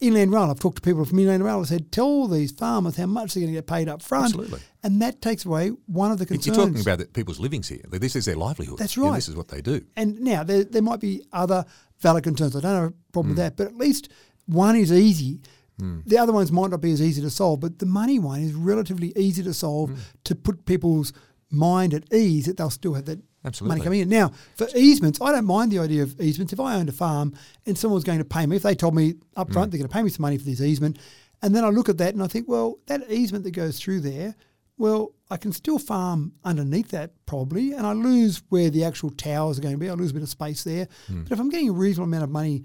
[0.00, 0.44] Inland Rail.
[0.44, 1.60] I've talked to people from Inland Rail.
[1.60, 4.26] I said, tell these farmers how much they're going to get paid up front.
[4.26, 4.60] Absolutely.
[4.82, 6.46] And that takes away one of the concerns.
[6.56, 7.82] You're talking about the people's livings here.
[7.90, 8.78] This is their livelihood.
[8.78, 9.16] That's Yeah, right.
[9.16, 9.82] this is what they do.
[9.96, 11.66] And now there, there might be other
[12.00, 12.56] valid concerns.
[12.56, 13.40] I don't have a problem Hmm.
[13.40, 14.08] with that, but at least
[14.46, 15.40] one is easy.
[16.06, 18.54] The other ones might not be as easy to solve, but the money one is
[18.54, 19.96] relatively easy to solve Hmm.
[20.24, 21.12] to put people's
[21.50, 23.68] mind at ease that they'll still have that Absolutely.
[23.76, 24.08] money coming in.
[24.08, 26.52] Now, for easements, I don't mind the idea of easements.
[26.52, 27.34] If I owned a farm
[27.66, 29.88] and someone was going to pay me, if they told me up front they're going
[29.88, 30.96] to pay me some money for this easement,
[31.42, 34.00] and then I look at that and I think, well, that easement that goes through
[34.00, 34.36] there,
[34.78, 39.58] well, I can still farm underneath that probably, and I lose where the actual towers
[39.58, 39.90] are going to be.
[39.90, 40.88] I lose a bit of space there.
[41.08, 41.24] Hmm.
[41.24, 42.64] But if I'm getting a reasonable amount of money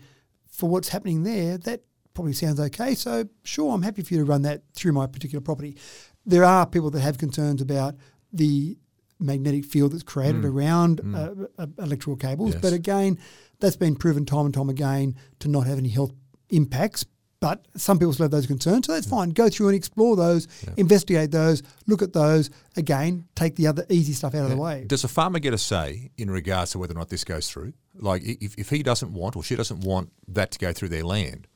[0.59, 1.81] for what's happening there, that
[2.13, 2.93] probably sounds okay.
[2.95, 5.77] So, sure, I'm happy for you to run that through my particular property.
[6.25, 7.95] There are people that have concerns about
[8.31, 8.77] the
[9.19, 12.53] magnetic field that's created around uh, uh, electrical cables.
[12.53, 12.61] Yes.
[12.61, 13.19] But again,
[13.59, 16.11] that's been proven time and time again to not have any health
[16.49, 17.05] impacts.
[17.41, 19.29] But some people still have those concerns, so that's fine.
[19.29, 22.49] Go through and explore those, investigate those, look at those.
[22.75, 24.83] Again, take the other easy stuff out of the way.
[24.85, 27.71] Does a farmer get a say in regards to whether or not this goes through?
[27.95, 31.03] Like, if, if he doesn't want or she doesn't want that to go through their
[31.05, 31.47] land,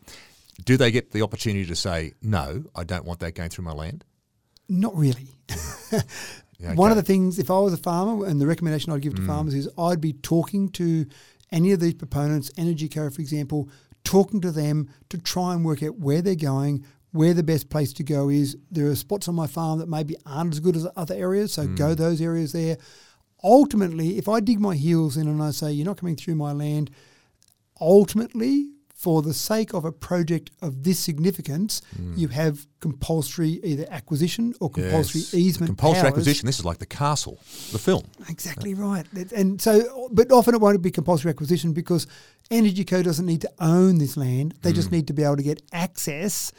[0.64, 3.74] do they get the opportunity to say, no, I don't want that going through my
[3.74, 4.06] land?
[4.70, 5.28] Not really.
[6.60, 9.16] Yeah, One of the things, if I was a farmer, and the recommendation I'd give
[9.16, 9.28] to Mm.
[9.28, 11.06] farmers is I'd be talking to
[11.52, 13.68] any of these proponents, Energy Co, for example,
[14.04, 17.94] talking to them to try and work out where they're going, where the best place
[17.94, 18.58] to go is.
[18.72, 21.68] There are spots on my farm that maybe aren't as good as other areas, so
[21.68, 21.76] Mm.
[21.78, 22.78] go those areas there.
[23.44, 26.54] Ultimately, if I dig my heels in and I say, you're not coming through my
[26.54, 26.90] land,
[27.80, 31.82] ultimately, for the sake of a project of this significance,
[32.16, 35.34] you have compulsory either acquisition or compulsory Yes.
[35.34, 35.70] easement.
[35.72, 36.08] Compulsory powers.
[36.12, 36.46] acquisition.
[36.46, 37.38] This is like the castle,
[37.74, 38.04] the film.
[38.30, 39.06] Exactly right.
[39.34, 42.08] And so, but often it won't be compulsory acquisition because
[42.52, 44.54] Energy Co doesn't need to own this land.
[44.62, 44.76] They Mm.
[44.76, 46.52] just need to be able to get access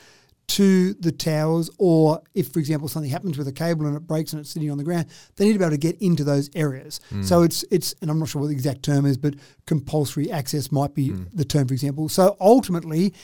[0.46, 4.32] to the towers, or if, for example, something happens with a cable and it breaks
[4.34, 5.06] and it's sitting on the ground,
[5.36, 7.00] they need to be able to get into those areas.
[7.10, 7.24] Mm.
[7.24, 9.34] So it's it's, and I'm not sure what the exact term is, but
[9.66, 11.28] compulsory access might be Mm.
[11.32, 12.08] the term, for example.
[12.10, 13.14] So ultimately,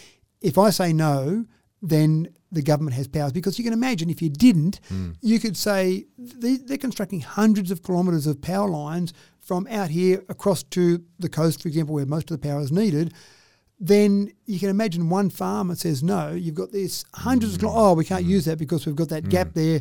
[0.41, 1.45] if I say no,
[1.83, 5.15] then the government has powers because you can imagine if you didn't, Mm.
[5.21, 9.13] you could say they, they're constructing hundreds of kilometres of power lines
[9.51, 12.71] from out here across to the coast, for example, where most of the power is
[12.71, 13.13] needed.
[13.81, 16.31] Then you can imagine one farmer says no.
[16.31, 17.73] You've got this hundreds of mm.
[17.75, 19.55] oh we can't use that because we've got that gap mm.
[19.55, 19.81] there.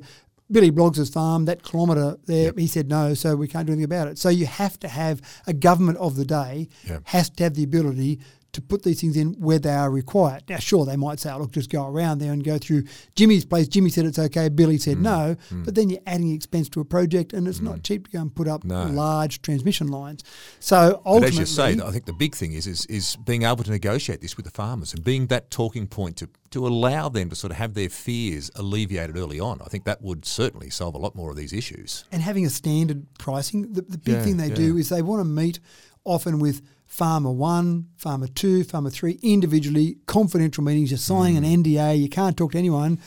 [0.51, 4.07] Billy Bloggs' farm, that kilometre there, he said no, so we can't do anything about
[4.07, 4.17] it.
[4.17, 7.01] So you have to have a government of the day Yep.
[7.03, 8.19] has to have the ability
[8.51, 10.43] to put these things in where they are required.
[10.49, 12.83] Now, sure, they might say, oh, look, just go around there and go through
[13.15, 13.67] Jimmy's place.
[13.67, 14.49] Jimmy said it's okay.
[14.49, 15.01] Billy said Mm.
[15.01, 15.35] no.
[15.51, 18.33] But then you're adding expense to a project and it's not cheap to go and
[18.33, 18.85] put up No.
[18.87, 20.23] large transmission lines.
[20.59, 23.63] So But as you say, I think the big thing is, is is being able
[23.63, 27.29] to negotiate this with the farmers and being that talking point to, to allow them
[27.29, 29.61] to sort of have their fears alleviated early on.
[29.61, 32.03] I think that would certainly solve a lot more of these issues.
[32.11, 34.55] and having a standard pricing, the, the big Yeah, thing they yeah.
[34.55, 35.59] do is they want to meet
[36.03, 36.61] often with
[36.99, 40.91] farmer one, farmer two, farmer three, individually, confidential meetings.
[40.91, 41.37] You're signing Mm.
[41.37, 42.99] an NDA, you can't talk to anyone,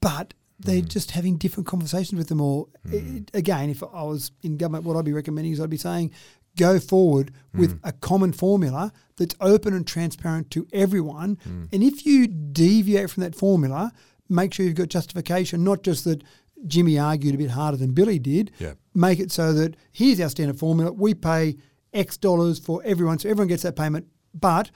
[0.00, 0.88] but they're Mm.
[0.88, 2.68] just having different conversations with them all.
[2.90, 6.10] It- again, if I was in government, what I'd be recommending is I'd be saying,
[6.56, 7.60] go forward Mm.
[7.60, 11.38] with a common formula that's open and transparent to everyone.
[11.48, 11.68] Mm.
[11.72, 13.92] And if you deviate from that formula,
[14.28, 16.24] make sure you've got justification, not just that
[16.66, 18.50] Jimmy argued a bit harder than Billy did.
[18.58, 18.72] Yeah.
[18.94, 20.92] Make it so that here's our standard formula.
[20.92, 21.56] We pay
[21.92, 24.06] X dollars for everyone, so everyone gets that payment.
[24.34, 24.70] But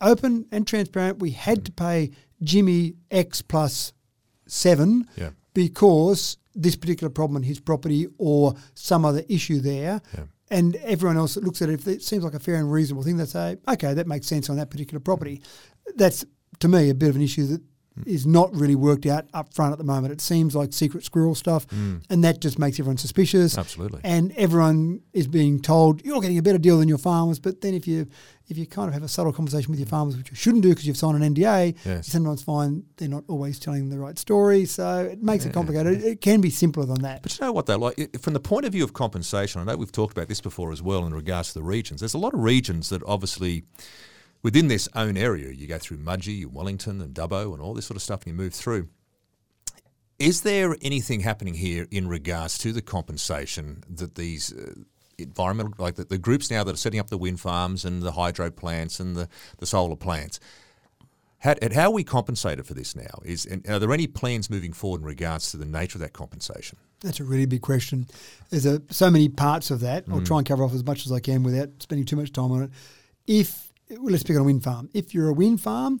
[0.00, 2.10] open and transparent, we had to pay
[2.42, 3.92] Jimmy X plus
[4.46, 5.30] seven Yeah.
[5.54, 10.00] because this particular problem in his property or some other issue there.
[10.16, 10.24] Yeah.
[10.50, 13.02] And everyone else that looks at it, if it seems like a fair and reasonable
[13.02, 15.42] thing, they say, okay, that makes sense on that particular property.
[15.96, 16.24] That's,
[16.60, 17.62] to me, a bit of an issue that
[18.06, 20.12] is not really worked out up front at the moment.
[20.12, 22.02] It seems like secret squirrel stuff, mm.
[22.10, 23.56] and that just makes everyone suspicious.
[23.56, 24.00] Absolutely.
[24.04, 27.38] And everyone is being told you're getting a better deal than your farmers.
[27.38, 28.06] But then if you
[28.48, 30.70] if you kind of have a subtle conversation with your farmers, which you shouldn't do
[30.70, 32.08] because you've signed an NDA, Yes.
[32.08, 34.64] you sometimes find they're not always telling the right story.
[34.64, 36.02] So it makes it complicated.
[36.02, 37.22] It can be simpler than that.
[37.22, 37.76] But you know what, though?
[37.76, 40.72] Like, from the point of view of compensation, I know we've talked about this before
[40.72, 42.00] as well in regards to the regions.
[42.00, 43.64] There's a lot of regions that obviously,
[44.42, 47.96] within this own area, you go through Mudgee, Wellington, and Dubbo, and all this sort
[47.96, 48.88] of stuff, and you move through.
[50.18, 54.74] Is there anything happening here in regards to the compensation that these uh,
[55.16, 58.12] environmental, like the, the groups now that are setting up the wind farms and the
[58.12, 59.28] hydro plants and the,
[59.58, 60.40] the solar plants?
[61.40, 63.20] How, how are we compensated for this now?
[63.24, 66.12] Is and are there any plans moving forward in regards to the nature of that
[66.12, 66.78] compensation?
[67.00, 68.08] That's a really big question.
[68.50, 70.06] There's a, so many parts of that.
[70.10, 72.50] I'll try and cover off as much as I can without spending too much time
[72.50, 72.70] on it.
[73.28, 74.90] If let's pick on a wind farm.
[74.94, 76.00] If you're a wind farm,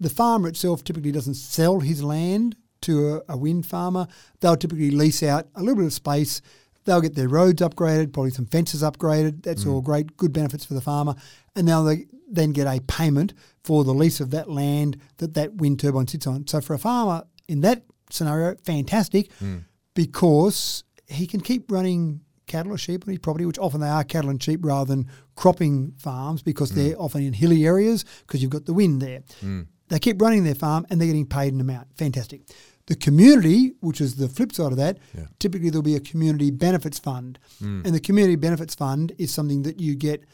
[0.00, 4.06] the farmer itself typically doesn't sell his land to a, a wind farmer.
[4.40, 6.40] They'll typically lease out a little bit of space.
[6.84, 9.42] They'll get their roads upgraded, probably some fences upgraded.
[9.42, 9.84] That's all mm.
[9.84, 11.14] great, good benefits for the farmer.
[11.54, 13.34] And now they then get a payment
[13.64, 16.46] for the lease of that land that that wind turbine sits on.
[16.46, 19.64] So for a farmer in that scenario, fantastic mm.
[19.94, 24.02] because he can keep running cattle or sheep on his property, which often they are
[24.02, 27.00] cattle and sheep rather than cropping farms because they're mm.
[27.00, 29.22] often in hilly areas because you've got the wind there.
[29.40, 29.66] Mm.
[29.88, 31.88] They keep running their farm and they're getting paid an amount.
[31.96, 32.42] Fantastic.
[32.86, 34.98] The community, which is the flip side of that,
[35.38, 37.38] typically there'll be a community benefits fund.
[37.62, 37.84] Mm.
[37.86, 40.24] And the community benefits fund is something that you get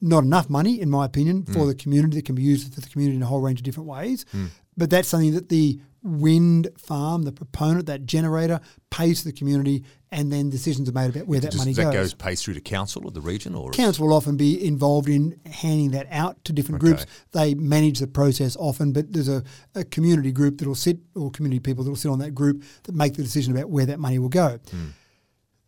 [0.00, 2.88] not enough money, in my opinion, for the community that can be used for the
[2.88, 4.24] community in a whole range of different ways.
[4.76, 9.84] But that's something that the wind farm, the proponent, that generator, pays to the community,
[10.10, 11.92] and then decisions are made about where that Does money that goes.
[11.92, 15.08] That goes pays through to council or the region or Council will often be involved
[15.08, 17.06] in handing that out to different groups.
[17.32, 19.42] They manage the process often, but there's a,
[19.74, 22.64] a community group that will sit, or community people that will sit on that group
[22.84, 24.58] that make the decision about where that money will go.
[24.70, 24.86] Hmm.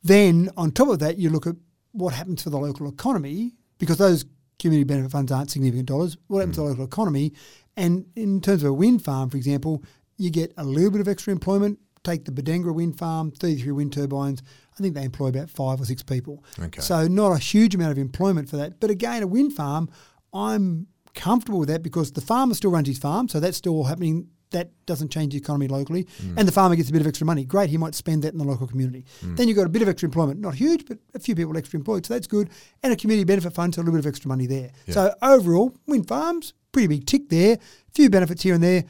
[0.03, 1.55] Then, on top of that, you look at
[1.93, 4.25] what happens for the local economy because those
[4.59, 6.17] community benefit funds aren't significant dollars.
[6.27, 7.33] What happens to the local economy?
[7.77, 9.83] And in terms of a wind farm, for example,
[10.17, 11.79] you get a little bit of extra employment.
[12.05, 14.43] Take the Bodangora wind farm, 33 wind turbines.
[14.75, 16.43] I think they employ about five or six people.
[16.59, 16.81] Okay.
[16.81, 18.81] So not a huge amount of employment for that.
[18.81, 19.89] But again, a wind farm,
[20.33, 24.29] I'm comfortable with that because the farmer still runs his farm, so that's still happening.
[24.51, 26.37] That doesn't change the economy locally, mm.
[26.37, 27.45] and the farmer gets a bit of extra money.
[27.45, 29.07] Great, he might spend that in the local community.
[29.23, 29.37] Mm.
[29.37, 31.79] Then you've got a bit of extra employment, not huge, but a few people extra
[31.79, 32.51] employed, so that's good.
[32.83, 34.71] And a community benefit fund, so a little bit of extra money there.
[34.89, 37.55] So overall, wind farms, pretty big tick there.
[37.55, 38.85] A few benefits here and there.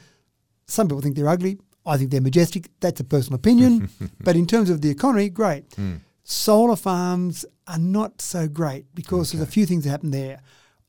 [0.73, 1.59] Some people think they're ugly.
[1.85, 2.69] I think they're majestic.
[2.79, 3.89] That's a personal opinion.
[4.23, 5.65] but in terms of the economy, great.
[6.23, 10.39] Solar farms are not so great because there's a few things that happen there.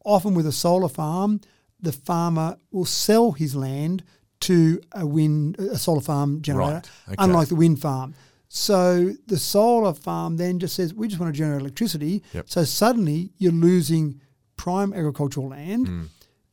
[0.05, 1.41] Often with a solar farm,
[1.80, 4.05] the farmer will sell his land
[4.41, 7.16] to a wind, a solar farm generator, Right, okay.
[7.18, 8.14] unlike the wind farm.
[8.49, 12.22] So the solar farm then just says, we just want to generate electricity.
[12.32, 12.49] Yep.
[12.49, 14.20] So suddenly you're losing
[14.57, 15.89] prime agricultural land.
[15.89, 16.03] Hmm.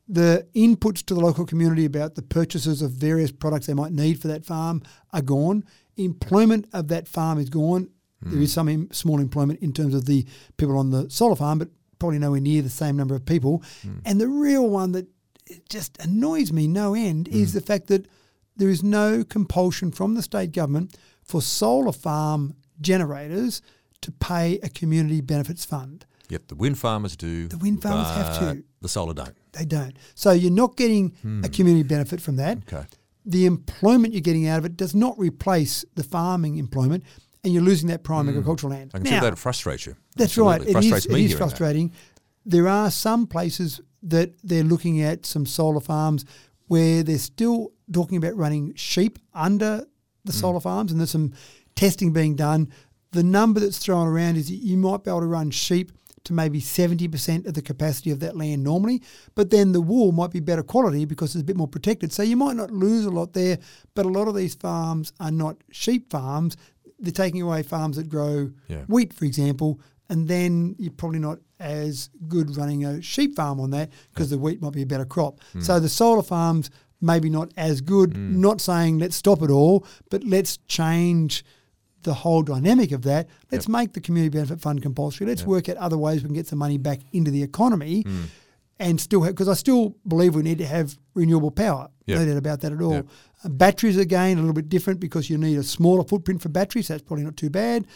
[0.08, 4.20] The inputs to the local community about the purchases of various products they might need
[4.20, 4.82] for that farm
[5.12, 5.64] are gone.
[5.96, 7.88] Employment of that farm is gone.
[8.20, 8.42] There hmm.
[8.42, 10.26] is some em- small employment in terms of the
[10.56, 13.62] people on the solar farm, but probably nowhere near the same number of people.
[13.82, 13.98] Hmm.
[14.04, 15.08] And the real one that
[15.68, 17.58] just annoys me no end is hmm.
[17.58, 18.06] the fact that
[18.56, 23.62] there is no compulsion from the state government for solar farm generators
[24.02, 26.04] to pay a community benefits fund.
[26.28, 27.48] Yep, the wind farmers do.
[27.48, 28.64] The wind farmers have to.
[28.80, 29.36] The solar don't.
[29.52, 29.96] They don't.
[30.14, 31.12] So you're not getting
[31.44, 32.58] a community benefit from that.
[32.72, 32.84] Okay.
[33.24, 37.04] The employment you're getting out of it does not replace the farming employment,
[37.44, 38.90] and you're losing that prime agricultural land.
[38.94, 39.94] I can Now, see that frustrates you.
[40.16, 40.50] that's Absolutely.
[40.52, 40.60] right.
[40.62, 41.48] It It frustrates is, me it is hearing that.
[41.48, 41.92] frustrating.
[42.46, 46.24] There are some places that they're looking at some solar farms
[46.66, 49.84] where they're still talking about running sheep under Hmm.
[50.24, 51.32] the solar farms, and there's some
[51.76, 52.68] testing being done.
[53.12, 55.92] The number that's thrown around is that you might be able to run sheep
[56.24, 59.02] to maybe 70% of the capacity of that land normally,
[59.34, 62.12] but then the wool might be better quality because it's a bit more protected.
[62.12, 63.58] So you might not lose a lot there,
[63.94, 66.56] but a lot of these farms are not sheep farms.
[66.98, 68.84] They're taking away farms that grow Yeah.
[68.86, 73.70] wheat, for example, and then you're probably not as good running a sheep farm on
[73.70, 75.40] that because the wheat might be a better crop.
[75.52, 75.60] Hmm.
[75.60, 76.70] So the solar farms
[77.00, 78.14] maybe not as good.
[78.14, 78.40] Hmm.
[78.40, 81.44] Not saying let's stop it all, but let's change
[82.02, 83.28] the whole dynamic of that.
[83.50, 85.26] Let's make the community benefit fund compulsory.
[85.26, 88.04] Let's work out other ways we can get some money back into the economy.
[88.78, 91.88] And still have, because I still believe we need to have renewable power.
[92.06, 92.18] Yep.
[92.18, 92.94] No doubt about that at all.
[92.94, 93.06] Yep.
[93.44, 96.88] Uh, batteries, again, a little bit different because you need a smaller footprint for batteries.
[96.88, 97.86] So that's probably not too bad.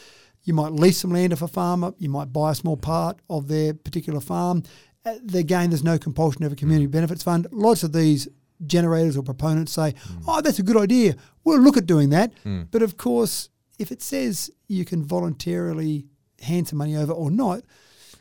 [0.44, 1.92] You might lease some land off a farmer.
[1.98, 4.62] You might buy a small part of their particular farm.
[5.04, 7.48] Uh, again, there's no compulsion of a community benefits fund.
[7.50, 8.28] Lots of these
[8.64, 9.94] generators or proponents say,
[10.28, 11.16] oh, that's a good idea.
[11.42, 12.32] We'll look at doing that.
[12.70, 13.48] But of course,
[13.78, 16.06] if it says you can voluntarily
[16.42, 17.62] hand some money over or not,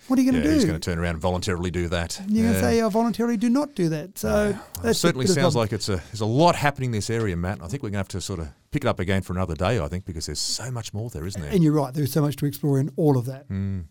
[0.07, 0.67] what are you Yeah, going to who's do?
[0.67, 2.21] going to turn around and voluntarily do that?
[2.27, 4.19] You're going to say, I voluntarily do not do that.
[4.19, 5.61] So Well, that's it certainly sounds problem.
[5.63, 7.59] like it's a there's a lot happening in this area, Matt.
[7.63, 9.55] I think we're going to have to sort of pick it up again for another
[9.55, 9.79] day.
[9.79, 11.51] I think because there's so much more there, isn't there?
[11.51, 13.49] And you're right, there's so much to explore in all of that.
[13.49, 13.85] Mm.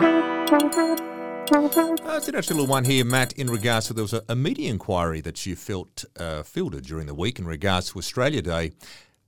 [0.00, 1.17] Uh,
[1.50, 4.70] it's an interesting little one here, Matt, in regards to there was a, a media
[4.70, 8.72] inquiry that you felt uh, fielded during the week in regards to Australia Day.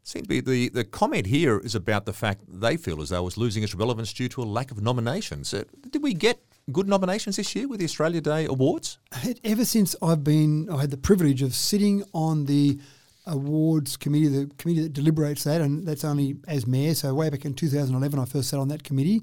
[0.02, 3.20] Seemed to be the, the comment here is about the fact they feel as though
[3.20, 5.54] it was losing its relevance due to a lack of nominations.
[5.54, 8.98] Uh, did we get good nominations this year with the Australia Day awards?
[9.42, 12.80] Ever since I've been, I had the privilege of sitting on the
[13.26, 16.94] awards committee, the committee that deliberates that, and that's only as mayor.
[16.94, 19.22] So way back in 2011, I first sat on that committee,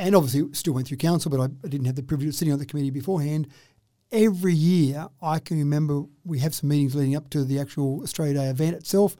[0.00, 2.52] and obviously still went through council, but I, I didn't have the privilege of sitting
[2.52, 3.48] on the committee beforehand.
[4.10, 8.34] Every year, I can remember we have some meetings leading up to the actual Australia
[8.34, 9.14] Day event itself.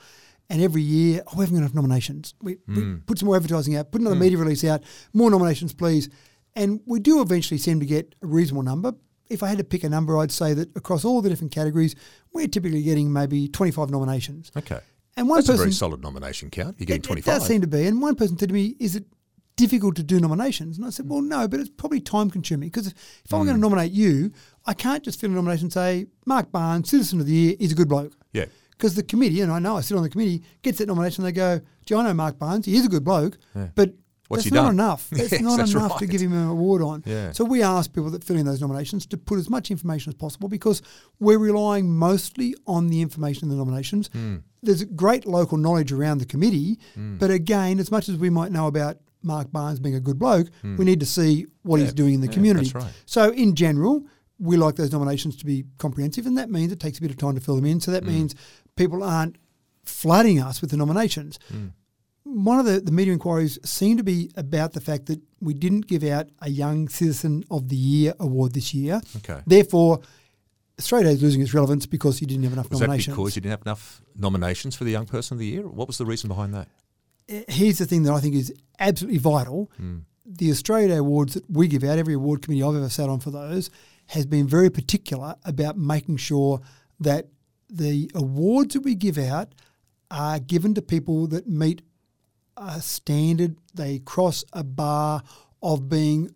[0.48, 2.34] And every year, oh, we haven't got enough nominations.
[2.42, 2.96] We, we hmm.
[3.06, 4.22] put some more advertising out, put another hmm.
[4.22, 6.08] media release out, more nominations, please.
[6.56, 8.94] And we do eventually seem to get a reasonable number.
[9.28, 11.94] If I had to pick a number, I'd say that across all the different categories,
[12.32, 14.50] we're typically getting maybe 25 nominations.
[14.56, 14.80] Okay.
[15.16, 16.76] And one That's a very solid nomination count.
[16.78, 17.86] You're getting it, it does seem to be.
[17.86, 19.04] And one person said to me, "Is it
[19.60, 22.86] difficult to do nominations?" And I said, "Well, no, but it's probably time consuming because
[22.88, 22.94] if,
[23.24, 24.32] if I'm going to nominate you,
[24.66, 27.72] I can't just fill a nomination and say Mark Barnes, Citizen of the Year, is
[27.72, 28.46] a good bloke." yeah.
[28.72, 31.22] Because the committee, and I know I sit on the committee, gets that nomination.
[31.22, 32.64] And they go, "Gee, I know Mark Barnes.
[32.64, 33.36] He is a good bloke,
[33.74, 33.94] but."
[34.28, 35.10] What's that's not done?" enough.
[35.10, 37.02] That's Yes, not that's enough to give him an award on.
[37.04, 37.32] Yeah.
[37.32, 40.14] So we ask people that fill in those nominations to put as much information as
[40.14, 40.82] possible because
[41.18, 44.08] we're relying mostly on the information in the nominations.
[44.12, 44.36] Hmm.
[44.62, 46.78] There's great local knowledge around the committee,
[47.18, 50.48] but again, as much as we might know about Mark Barnes being a good bloke,
[50.62, 51.96] we need to see what he's Hmm.
[51.96, 52.70] Doing in the yeah, community.
[52.70, 52.94] that's right.
[53.06, 54.04] So in general,
[54.38, 57.16] we like those nominations to be comprehensive, and that means it takes a bit of
[57.18, 57.80] time to fill them in.
[57.80, 58.08] So that Hmm.
[58.10, 58.34] means
[58.76, 59.36] people aren't
[59.84, 61.38] flooding us with the nominations.
[61.50, 61.66] Hmm.
[62.24, 65.86] One of the, the media inquiries seemed to be about the fact that we didn't
[65.86, 69.00] give out a Young Citizen of the Year award this year.
[69.16, 69.40] Okay.
[69.46, 70.00] Therefore,
[70.78, 73.50] Australia is losing its relevance because you didn't have enough Was that because you didn't
[73.52, 75.66] have enough nominations for the Young Person of the Year?
[75.68, 76.68] What was the reason behind that?
[77.48, 79.70] Here's the thing that I think is absolutely vital.
[79.76, 79.98] Hmm.
[80.26, 83.20] The Australia Day awards that we give out, every award committee I've ever sat on
[83.20, 83.70] for those,
[84.06, 86.60] has been very particular about making sure
[86.98, 87.28] that
[87.68, 89.54] the awards that we give out
[90.10, 91.82] are given to people that meet
[92.56, 95.22] a standard, they cross a bar
[95.62, 96.34] of being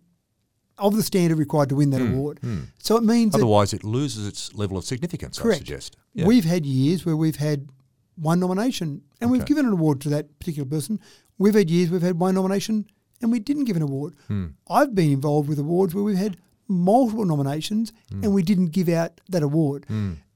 [0.77, 2.15] of the standard required to win that hmm.
[2.15, 2.39] award.
[2.41, 2.63] Hmm.
[2.79, 5.59] So it means Otherwise, it loses its level of significance, I Correct.
[5.59, 5.97] suggest.
[6.15, 6.27] Yeah.
[6.27, 7.69] We've had years where we've had
[8.17, 11.01] one nomination and we've given an award to that particular person.
[11.39, 12.87] We've had years we've had one nomination
[13.23, 14.15] and we didn't give an award.
[14.29, 14.47] Hmm.
[14.69, 16.37] I've been involved with awards where we've had
[16.69, 18.25] multiple nominations Hmm.
[18.25, 19.87] and we didn't give out that award.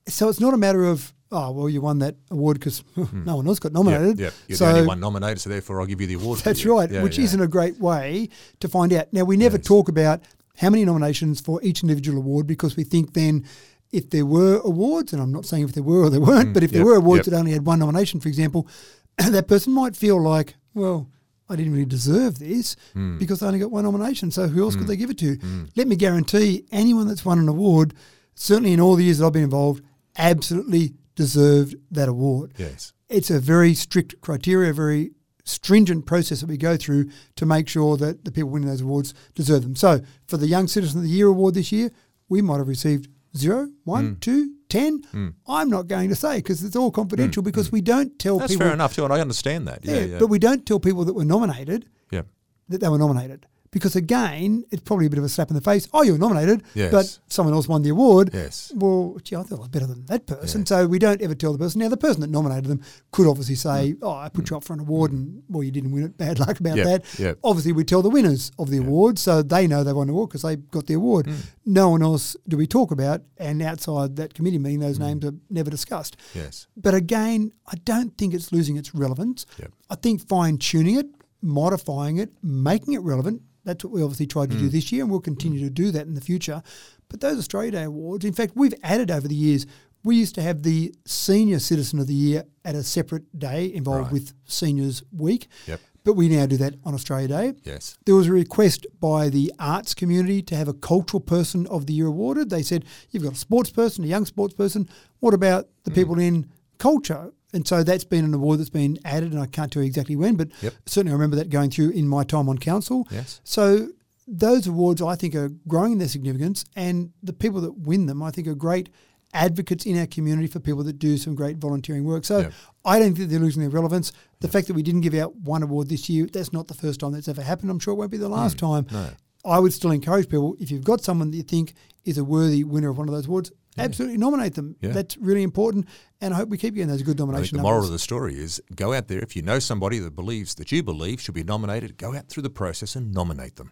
[0.09, 3.47] So it's not a matter of oh well you won that award because no one
[3.47, 3.79] else got Hmm.
[3.79, 4.33] Yeah, nominated.
[4.49, 6.41] You're so the only one nominated, so therefore I'll give you the award.
[6.41, 7.25] that's right, Yeah, which yeah.
[7.25, 8.29] isn't a great way
[8.61, 9.13] to find out.
[9.13, 9.67] Now, we never Yes.
[9.67, 10.21] talk about
[10.57, 13.45] how many nominations for each individual award because we think then
[13.93, 16.63] if there were awards, and I'm not saying if there were or there weren't, but
[16.63, 17.33] if there Mm, were awards yep.
[17.33, 18.67] that only had one nomination, for example,
[19.19, 21.09] that person might feel like, well,
[21.49, 23.19] I didn't really deserve this Mm.
[23.19, 24.31] because I only got one nomination.
[24.31, 25.39] So who else could they give it to?
[25.77, 27.95] Let me guarantee anyone that's won an award,
[28.35, 29.83] certainly in all the years that I've been involved,
[30.19, 32.93] absolutely deserved that award Yes.
[33.09, 35.13] it's a very strict criteria, very
[35.45, 39.15] stringent process that we go through to make sure that the people winning those awards
[39.35, 39.75] deserve them.
[39.75, 41.91] So for the Young Citizen of the Year award this year,
[42.29, 44.21] we might have received zero, one, Mm.
[44.21, 45.03] two, ten.
[45.47, 48.41] I'm not going to say because it's all confidential because we don't tell Mm.
[48.41, 48.67] That's people.
[48.67, 49.85] fair enough too, and I understand that.
[49.85, 50.19] Yeah, Yeah, yeah.
[50.19, 52.23] but we don't tell people that were nominated yeah.
[52.69, 53.47] that they were nominated.
[53.71, 55.89] Because again, it's probably a bit of a slap in the face.
[55.93, 56.91] Oh, you were nominated, Yes.
[56.91, 58.31] but someone else won the award.
[58.33, 58.73] Yes.
[58.75, 60.63] Well, gee, I thought I was better than that person.
[60.63, 60.65] Yeah.
[60.67, 61.81] So we don't ever tell the person.
[61.81, 62.81] Now, the person that nominated them
[63.13, 63.99] could obviously say, Mm.
[64.03, 66.17] "Oh, I put you up for an award, and well, you didn't win it.
[66.25, 67.39] Bad luck about Yep, that." yep.
[67.45, 70.31] Obviously, we tell the winners of the award, so they know they won the award
[70.31, 71.27] because they got the award.
[71.27, 71.37] Mm.
[71.67, 74.83] No one else do we talk about, and outside that committee meeting, Mm.
[74.83, 76.17] those names are never discussed.
[76.35, 76.67] Yes.
[76.77, 79.45] But again, I don't think it's losing its relevance.
[79.59, 79.73] Yep.
[79.91, 81.09] I think fine tuning it,
[81.43, 83.43] modifying it, making it relevant.
[83.69, 84.61] That's what we obviously tried to Mm.
[84.61, 86.63] do this year, and we'll continue to do that in the future.
[87.11, 89.67] But those Australia Day awards, in fact, we've added over the years.
[90.05, 94.05] We used to have the Senior Citizen of the Year at a separate day involved
[94.05, 94.13] Right.
[94.13, 95.49] with Seniors Week.
[95.67, 95.81] Yep.
[96.05, 97.53] But we now do that on Australia Day.
[97.65, 97.99] Yes.
[98.07, 101.93] There was a request by the arts community to have a cultural person of the
[101.93, 102.49] year awarded.
[102.49, 104.89] They said, You've got a sports person, a young sports person.
[105.21, 105.69] What about Mm.
[105.85, 106.47] the people in
[106.79, 107.33] culture?
[107.53, 110.17] And so that's been an award that's been added, and I can't tell you exactly
[110.17, 110.75] when, but Yep.
[110.87, 113.09] certainly I remember that going through in my time on council.
[113.11, 113.41] Yes.
[113.45, 113.89] So
[114.27, 118.23] those awards, I think, are growing in their significance, and the people that win them,
[118.23, 118.91] I think, are great
[119.35, 122.25] advocates in our community for people that do some great volunteering work.
[122.25, 122.51] So Yeah.
[122.85, 124.13] I don't think they're losing their relevance.
[124.41, 127.01] The fact that we didn't give out one award this year, that's not the first
[127.01, 127.71] time that's ever happened.
[127.71, 128.61] I'm sure it won't be the last mm.
[128.61, 128.87] time.
[128.91, 129.11] no.
[129.45, 131.75] I would still encourage people, if you've got someone that you think
[132.05, 134.77] is a worthy winner of one of those awards, absolutely nominate them.
[134.81, 134.91] Yeah.
[134.91, 135.87] That's really important.
[136.21, 138.61] And I hope we keep getting those good nomination the moral of the story is
[138.75, 139.21] go out there.
[139.21, 142.43] If you know somebody that believes that you believe should be nominated, go out through
[142.43, 143.71] the process and nominate them.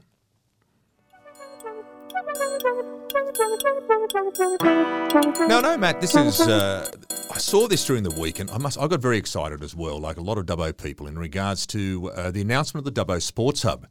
[5.48, 6.00] No, no, Matt.
[6.00, 6.40] This is.
[6.40, 6.90] Uh,
[7.30, 8.78] I saw this during the week, and I must.
[8.78, 12.10] I got very excited as well, like a lot of Dubbo people, in regards to
[12.14, 13.86] uh, the announcement of the Dubbo Sports Hub.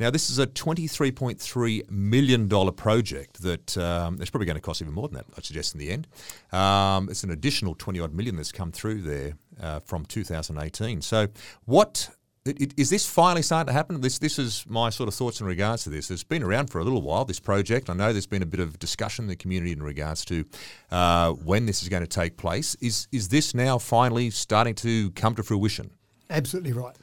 [0.00, 4.56] Now, this is a twenty-three point three million dollar project that um, it's probably going
[4.56, 5.26] to cost even more than that.
[5.38, 6.08] I suggest in the end,
[6.52, 10.58] um, it's an additional twenty odd million that's come through there uh, from two thousand
[10.58, 11.00] eighteen.
[11.00, 11.28] So,
[11.64, 12.10] what
[12.46, 14.02] Is this finally starting to happen?
[14.02, 16.10] This this is my sort of thoughts in regards to this.
[16.10, 17.24] It's been around for a little while.
[17.24, 17.88] This project.
[17.88, 20.44] I know there's been a bit of discussion in the community in regards to
[20.90, 22.74] uh, when this is going to take place.
[22.82, 25.90] Is is this now finally starting to come to fruition?
[26.28, 26.94] Absolutely right.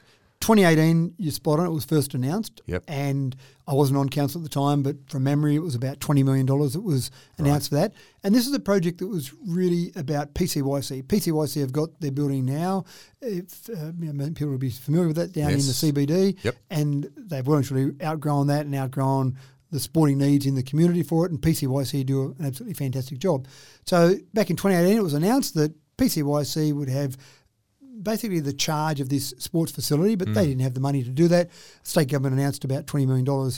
[0.42, 1.66] 2018, you're spot on.
[1.66, 2.60] It was first announced.
[2.66, 2.84] Yep.
[2.88, 3.34] And
[3.66, 6.44] I wasn't on council at the time, but from memory, it was about $20 million
[6.46, 7.94] that was announced for that.
[8.22, 11.04] And this is a project that was really about PCYC.
[11.04, 12.84] PCYC have got their building now.
[13.20, 15.82] If, uh, you know, people will be familiar with that down Yes.
[15.84, 16.36] in the CBD.
[16.42, 16.56] Yep.
[16.70, 17.62] And they've well
[18.02, 19.38] outgrown that and outgrown
[19.70, 21.32] the sporting needs in the community for it.
[21.32, 23.46] And PCYC do an absolutely fantastic job.
[23.86, 27.16] So back in 2018, it was announced that PCYC would have
[28.02, 30.34] basically the charge of this sports facility, but Mm.
[30.34, 31.50] they didn't have the money to do that.
[31.82, 33.52] State government announced about $20 million.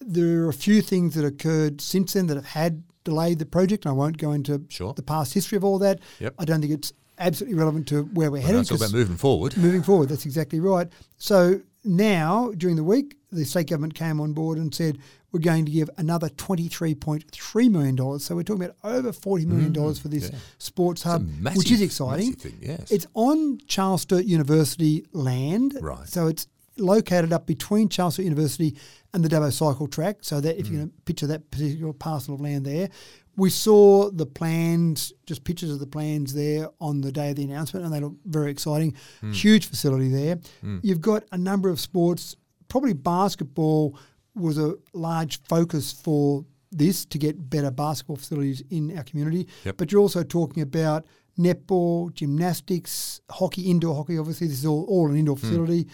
[0.00, 3.86] There are a few things that occurred since then that have had delayed the project.
[3.86, 4.94] I won't go into Sure.
[4.94, 6.00] the past history of all that.
[6.20, 6.34] Yep.
[6.38, 8.60] I don't think it's absolutely relevant to where we're Well, headed.
[8.62, 9.56] it's all about moving forward.
[9.56, 10.88] moving forward, that's exactly right.
[11.18, 14.98] So now, during the week, the state government came on board and said,
[15.32, 18.18] we're going to give another $23.3 million.
[18.18, 20.38] So we're talking about over $40 million for this Mm, yeah.
[20.58, 22.32] sports hub, massive- which is exciting.
[22.34, 22.90] thing, yes.
[22.90, 25.76] It's on Charles Sturt University land.
[25.80, 26.08] Right.
[26.08, 28.76] So it's located up between Charles Sturt University
[29.12, 30.18] and the Dubbo cycle track.
[30.22, 30.72] So that if Mm.
[30.72, 32.88] going to picture that particular parcel of land there,
[33.36, 37.44] we saw the plans, just pictures of the plans there on the day of the
[37.44, 38.94] announcement, and they look very exciting.
[39.22, 39.32] Mm.
[39.34, 40.38] Huge facility there.
[40.82, 42.36] You've got a number of sports.
[42.68, 43.96] Probably basketball
[44.34, 49.48] was a large focus for this to get better basketball facilities in our community.
[49.64, 49.76] Yep.
[49.76, 51.04] But you're also talking about
[51.38, 54.18] netball, gymnastics, hockey, indoor hockey.
[54.18, 55.18] Obviously, this is all, all an Hmm.
[55.18, 55.86] indoor facility.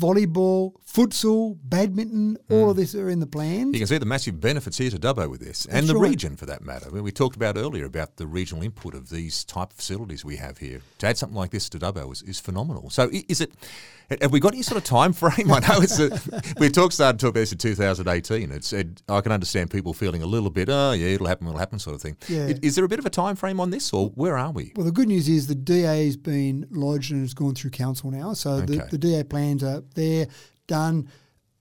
[0.00, 2.80] Volleyball, futsal, badminton, all of hmm.
[2.80, 3.72] this are in the plans.
[3.74, 6.10] You can see the massive benefits here to Dubbo with this, and That's the right.
[6.10, 6.86] region for that matter.
[6.88, 10.24] I mean, we talked about earlier about the regional input of these type of facilities
[10.24, 10.80] we have here.
[10.98, 12.90] To add something like this to Dubbo is, is phenomenal.
[12.90, 13.52] So, is it?
[14.20, 15.50] Have we got any sort of time frame?
[15.52, 16.10] I know it's a,
[16.58, 18.52] we talked started to talk about this in 2018.
[18.52, 21.58] It's it, I can understand people feeling a little bit, oh yeah, it'll happen, it'll
[21.58, 22.16] happen, sort of thing.
[22.28, 22.52] Yeah.
[22.62, 24.72] Is there a bit of a time frame on this, or where are we?
[24.76, 28.10] Well, the good news is the DA has been lodged and has gone through council
[28.10, 28.34] now.
[28.34, 30.26] So the, the DA plans are there,
[30.66, 31.08] done.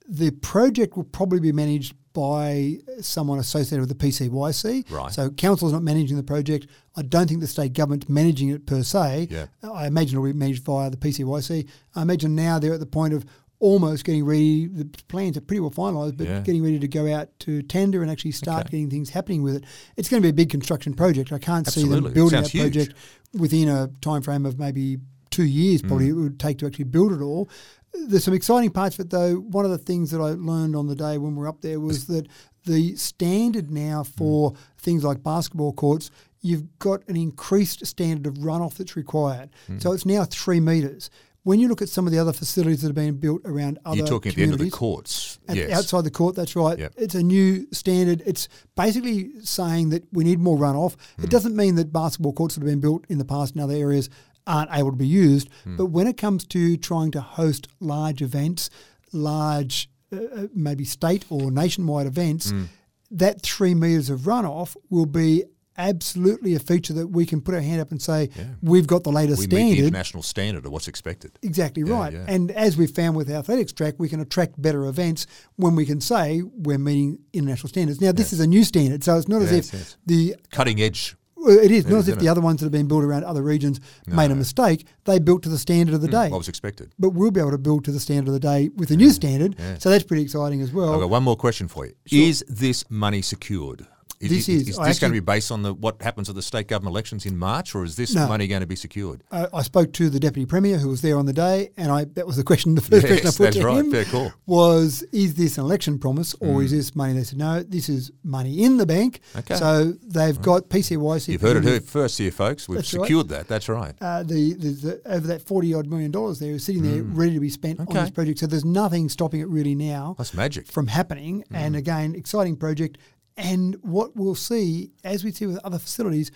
[0.07, 4.89] The project will probably be managed by someone associated with the PCYC.
[4.91, 5.11] Right.
[5.11, 6.67] So council is not managing the project.
[6.95, 9.29] I don't think the state government's managing it per se.
[9.31, 9.45] Yeah.
[9.63, 11.67] I imagine it'll be managed via the PCYC.
[11.95, 13.25] I imagine now they're at the point of
[13.59, 14.67] almost getting ready.
[14.67, 16.41] The plans are pretty well finalised, but Yeah.
[16.41, 18.71] getting ready to go out to tender and actually start Okay.
[18.71, 19.63] getting things happening with it.
[19.95, 21.31] It's going to be a big construction project.
[21.31, 22.61] I can't see them building that huge.
[22.73, 22.93] project
[23.33, 24.97] within a time frame of maybe
[25.31, 25.81] two years.
[25.81, 27.49] Probably it would take to actually build it all.
[27.93, 29.35] There's some exciting parts of it though.
[29.35, 31.79] One of the things that I learned on the day when we were up there
[31.79, 32.27] was that
[32.65, 38.75] the standard now for things like basketball courts, you've got an increased standard of runoff
[38.75, 39.49] that's required.
[39.77, 41.09] So it's now three metres.
[41.43, 43.97] When you look at some of the other facilities that have been built around other
[43.97, 45.39] You're talking at the end of the courts.
[45.51, 45.71] yes.
[45.71, 46.37] outside the court.
[46.37, 46.79] That's right.
[46.79, 46.93] Yep.
[46.95, 48.23] It's a new standard.
[48.25, 50.95] It's basically saying that we need more runoff.
[51.17, 51.25] Hmm.
[51.25, 53.73] It doesn't mean that basketball courts that have been built in the past in other
[53.73, 54.09] areas
[54.47, 55.49] aren't able to be used.
[55.63, 55.75] Hmm.
[55.77, 58.69] But when it comes to trying to host large events,
[59.11, 62.63] large uh, uh, maybe state or nationwide events, Hmm.
[63.11, 65.43] that three meters of runoff will be
[65.75, 68.43] absolutely a feature that we can put our hand up and say Yeah.
[68.61, 69.85] we've got the latest we meet the standard.
[69.87, 71.31] international standard of what's expected.
[71.41, 72.13] Exactly Yeah, right.
[72.13, 72.25] yeah.
[72.27, 75.25] And as we've found with athletics track, we can attract better events
[75.55, 77.99] when we can say we're meeting international standards.
[77.99, 81.15] Now, this is a new standard, so it's not as if the Cutting edge.
[81.43, 82.29] Well, it is It not is, as if the it?
[82.29, 84.85] other ones that have been built around other regions made a mistake.
[85.05, 86.29] They built to the standard of the hmm, day.
[86.29, 86.93] What was expected.
[86.97, 89.09] but we'll be able to build to the standard of the day with the new
[89.11, 89.55] standard.
[89.59, 89.77] yeah.
[89.77, 90.93] So that's pretty exciting as well.
[90.93, 91.93] I've got one more question for you.
[92.11, 93.87] Is this money secured?
[94.23, 96.29] Is, This is, is- is I this going to be based on the what happens
[96.29, 98.27] at the state government elections in March, or is this No.
[98.27, 99.23] money going to be secured?
[99.31, 102.05] Uh, I spoke to the deputy premier who was there on the day, and I
[102.15, 102.75] that was the question.
[102.75, 103.77] The first question I put that's to right.
[103.77, 104.29] him Fair call.
[104.29, 104.33] Mm.
[104.45, 108.11] was, "Is this an election promise, or is this money?" They said, "No, this is
[108.23, 109.55] money in the bank." Okay.
[109.55, 111.27] So they've got PCYC.
[111.33, 112.67] You've heard it here first here, folks.
[112.69, 113.01] We've That's right.
[113.03, 113.47] secured that.
[113.47, 113.93] That's right.
[113.99, 117.33] Uh, the, the, the over that forty odd million dollars there is sitting there ready
[117.33, 118.01] to be spent on Mm.
[118.03, 118.39] This project.
[118.39, 120.67] So there's nothing stopping it really now That's magic.
[120.67, 121.43] from happening.
[121.51, 121.55] Mm.
[121.57, 122.97] And again, exciting project.
[123.35, 126.31] And what we'll see, as we see with other facilities,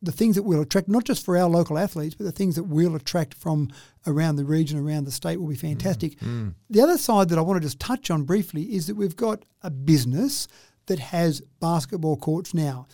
[0.00, 2.64] the things that we'll attract, not just for our local athletes, but the things that
[2.64, 3.68] we'll attract from
[4.06, 6.18] around the region, around the state, will be fantastic.
[6.20, 6.26] Mm.
[6.28, 6.54] mm.
[6.70, 9.44] The other side that I want to just touch on briefly is that we've got
[9.62, 10.46] a business
[10.86, 12.86] that has basketball courts now.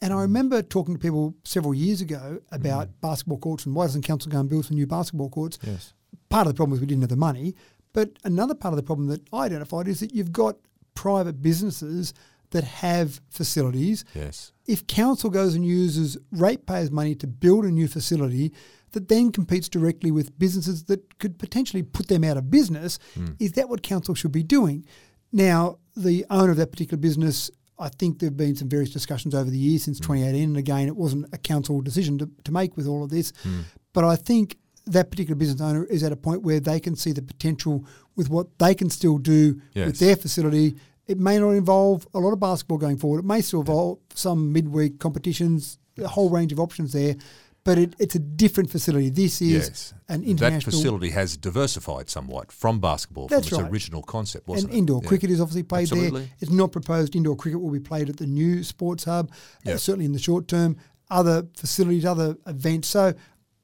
[0.00, 0.22] And I mm.
[0.22, 2.92] remember talking to people several years ago about mm.
[3.00, 5.58] basketball courts and why doesn't council go and build some new basketball courts?
[5.62, 5.94] Yes.
[6.28, 7.54] Part of the problem is we didn't have the money.
[7.92, 10.56] But another part of the problem that I identified is that you've got
[10.94, 12.12] private businesses
[12.50, 14.04] that have facilities.
[14.14, 14.52] Yes.
[14.66, 18.52] If council goes and uses ratepayers' money to build a new facility
[18.92, 23.32] that then competes directly with businesses that could potentially put them out of business, hmm.
[23.38, 24.86] is that what council should be doing?
[25.32, 29.34] Now, the owner of that particular business, I think there have been some various discussions
[29.34, 30.04] over the years since hmm.
[30.04, 33.32] 2018, and again, it wasn't a council decision to, to make with all of this.
[33.42, 33.60] Hmm.
[33.92, 37.12] But I think that particular business owner is at a point where they can see
[37.12, 37.84] the potential
[38.16, 39.86] with what they can still do Yes.
[39.86, 40.76] with their facility.
[41.08, 43.20] It may not involve a lot of basketball going forward.
[43.20, 47.16] It may still involve some midweek competitions, a whole range of options there.
[47.64, 49.10] But it, it's a different facility.
[49.10, 49.94] This is Yes.
[50.08, 53.72] an That facility has diversified somewhat from basketball, That's from its right.
[53.72, 54.76] original concept, and wasn't it?
[54.78, 55.08] indoor Yeah.
[55.08, 56.20] cricket is obviously played Absolutely.
[56.20, 56.30] there.
[56.40, 59.30] It's not proposed indoor cricket will be played at the new sports hub,
[59.66, 60.76] uh, certainly in the short term.
[61.10, 62.88] Other facilities, other events.
[62.88, 63.12] So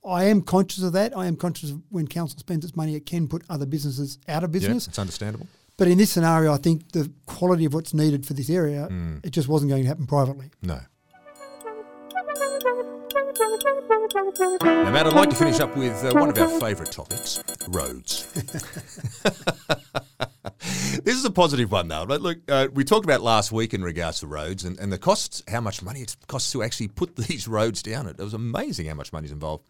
[0.05, 1.17] I am conscious of that.
[1.17, 4.45] I am conscious of when council spends its money, it can put other businesses out
[4.45, 4.89] of Yeah, business.
[4.89, 5.47] it's understandable.
[5.77, 9.25] But in this scenario, I think the quality of what's needed for this area, Mm.
[9.25, 10.51] it just wasn't going to happen privately.
[10.63, 10.79] No.
[14.63, 18.27] Now, Matt, I'd like to finish up with uh, one of our favourite topics roads.
[21.05, 22.07] this is a positive one, though.
[22.07, 24.99] But look, uh, we talked about last week in regards to roads and, and the
[24.99, 28.07] costs, how much money it costs to actually put these roads down.
[28.09, 29.65] It was amazing how much money is involved.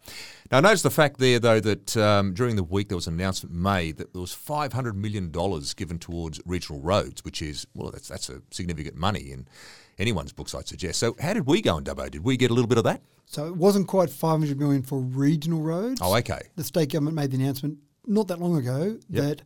[0.51, 3.53] Now, notice the fact there, though, that um, during the week there was an announcement
[3.55, 5.31] made that there was $500 million
[5.75, 9.47] given towards regional roads, which is, well, that's, that's a significant money in
[9.99, 10.99] anyone's books, I'd suggest.
[10.99, 12.09] So, how did we go in Dubbo?
[12.09, 13.01] Did we get a little bit of that?
[13.27, 15.99] So it wasn't quite 500 million for regional roads.
[16.03, 16.41] Oh, okay.
[16.55, 19.23] The state government made the announcement not that long ago Yep.
[19.23, 19.41] that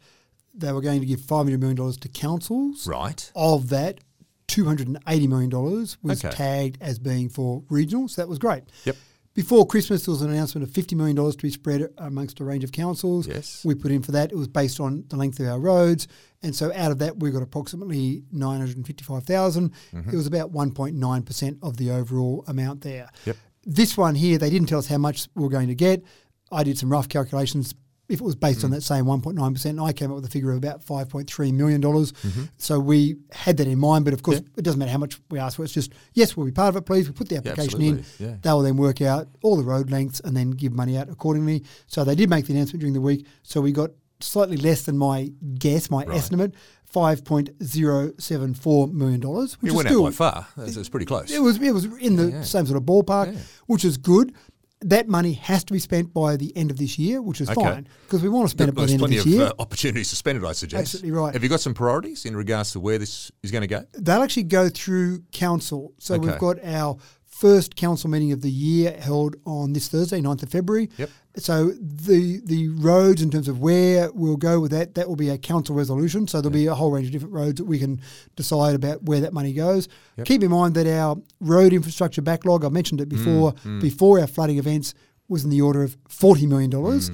[0.54, 2.88] they were going to give $500 million to councils.
[2.88, 3.32] Right.
[3.36, 4.00] Of that,
[4.48, 6.36] $280 million was Okay.
[6.36, 8.64] tagged as being for regional, so that was great.
[8.86, 8.96] Yep.
[9.36, 12.64] Before Christmas, there was an announcement of $50 million to be spread amongst a range
[12.64, 13.28] of councils.
[13.28, 13.64] Yes.
[13.64, 14.32] We put in for that.
[14.32, 16.08] It was based on the length of our roads.
[16.42, 20.10] And so out of that, we got approximately 955000 mm-hmm.
[20.10, 23.08] It was about 1.9% of the overall amount there.
[23.26, 23.38] Yep.
[23.66, 26.04] This one here, they didn't tell us how much we are going to get.
[26.52, 27.76] I did some rough calculations.
[28.10, 28.74] If it was based on mm.
[28.74, 31.82] that same 1.9%, I came up with a figure of about $5.3 million.
[31.82, 32.44] Mm-hmm.
[32.58, 34.48] So we had that in mind, but of course, Yeah.
[34.58, 35.64] it doesn't matter how much we ask for.
[35.64, 37.08] It's just, yes, we'll be part of it, please.
[37.08, 38.04] We put the application in.
[38.18, 38.36] Yeah.
[38.42, 41.64] They will then work out all the road lengths and then give money out accordingly.
[41.88, 43.28] So they did make the announcement during the week.
[43.44, 43.92] So we got
[44.22, 46.18] slightly less than my guess, my Right.
[46.18, 46.54] estimate,
[46.94, 50.48] $5.074 million, which You is went still out by far.
[50.58, 51.32] That's, that's pretty close.
[51.32, 52.42] it was it was in the yeah.
[52.42, 53.40] same sort of ballpark, Yeah.
[53.68, 54.34] which is good.
[54.82, 57.62] That money has to be spent by the end of this year, which is Okay.
[57.62, 59.32] fine because we want to spend it by the There's end of plenty this of
[59.32, 59.48] year.
[59.48, 60.80] uh, opportunities to spend it, I suggest.
[60.96, 61.34] Absolutely right.
[61.34, 63.84] Have you got some priorities in regards to where this is going to go?
[63.98, 65.94] They'll actually go through council.
[66.00, 66.30] So Okay.
[66.30, 66.98] we've got our
[67.40, 70.90] first council meeting of the year held on this Thursday, 9th of February.
[70.98, 71.10] Yep.
[71.38, 75.30] So the the roads in terms of where we'll go with that, that will be
[75.30, 76.28] a council resolution.
[76.28, 78.02] So there'll be a whole range of different roads that we can
[78.36, 79.88] decide about where that money goes.
[80.18, 80.28] Yep.
[80.28, 84.28] Keep in mind that our road infrastructure backlog, I mentioned it Mm, before, before our
[84.28, 84.94] flooding events
[85.30, 86.72] was in the order of $40 million.
[86.72, 87.12] Mm.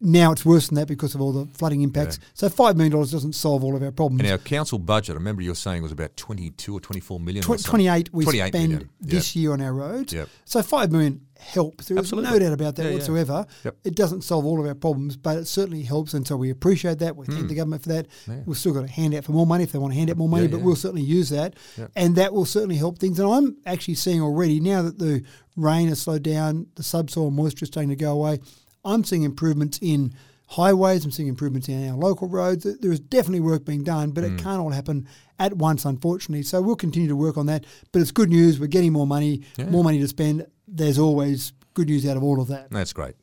[0.00, 2.18] Now it's worse than that because of all the flooding impacts.
[2.34, 4.22] So $5 million doesn't solve all of our problems.
[4.22, 7.44] And our council budget, I remember you were saying was about 22 or 24 million.
[7.44, 7.86] or Tw- something.
[7.86, 8.90] 28 we 28 spend million.
[9.00, 10.12] this year on our roads.
[10.12, 10.28] Yep.
[10.44, 11.86] So 5 million helps.
[11.86, 12.94] There is no doubt about that Yeah, yeah.
[12.94, 13.46] whatsoever.
[13.64, 13.76] Yep.
[13.84, 16.12] It doesn't solve all of our problems, but it certainly helps.
[16.12, 17.16] And so we appreciate that.
[17.16, 17.46] We thank hmm.
[17.46, 18.06] the government for that.
[18.26, 18.40] Yeah.
[18.46, 20.28] We've still got a handout for more money if they want to hand out more
[20.28, 20.64] money, Yeah, but yeah.
[20.64, 21.54] we'll certainly use that.
[21.78, 21.90] Yep.
[21.96, 23.18] And that will certainly help things.
[23.18, 25.22] And I'm actually seeing already, now that the
[25.56, 28.40] rain has slowed down, the subsoil moisture is starting to go away,
[28.84, 30.14] I'm seeing improvements in
[30.48, 31.04] highways.
[31.04, 32.64] I'm seeing improvements in our local roads.
[32.64, 34.34] There is definitely work being done, but Hmm.
[34.36, 35.06] it can't all happen
[35.38, 36.42] at once, unfortunately.
[36.42, 37.64] So we'll continue to work on that.
[37.92, 38.60] But it's good news.
[38.60, 39.70] We're getting more money, Yeah.
[39.70, 40.46] more money to spend.
[40.68, 42.70] There's always good news out of all of that.
[42.70, 43.14] That's great.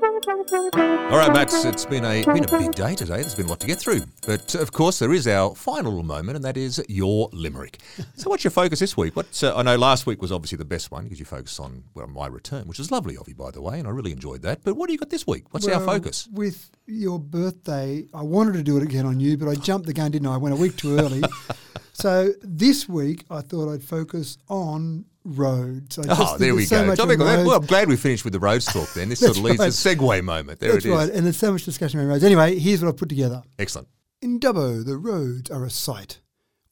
[0.00, 3.16] All right, Matt, it's been a been a big day today.
[3.16, 4.02] There's been a lot to get through.
[4.26, 7.80] But of course, there is our final moment, and that is your limerick.
[8.14, 9.16] So, what's your focus this week?
[9.16, 11.82] What uh, I know last week was obviously the best one because you focused on
[11.94, 14.42] well, my return, which is lovely of you, by the way, and I really enjoyed
[14.42, 14.62] that.
[14.62, 15.52] But what do you got this week?
[15.52, 16.28] What's our focus?
[16.32, 19.94] With your birthday, I wanted to do it again on you, but I jumped the
[19.94, 20.34] gun, didn't I?
[20.34, 21.22] I went a week too early.
[21.92, 25.98] so this week, I thought I'd focus on roads.
[25.98, 26.94] I Oh, there we so go.
[26.94, 29.08] Topic- well, I'm glad we finished with the roads talk then.
[29.08, 29.72] This sort of leads right.
[29.72, 30.60] to segue moment.
[30.60, 30.94] There That's it is.
[30.94, 32.24] right, and there's so much discussion around roads.
[32.24, 33.42] Anyway, here's what I've put together.
[33.58, 33.88] Excellent.
[34.22, 36.20] In Dubbo, the roads are a sight,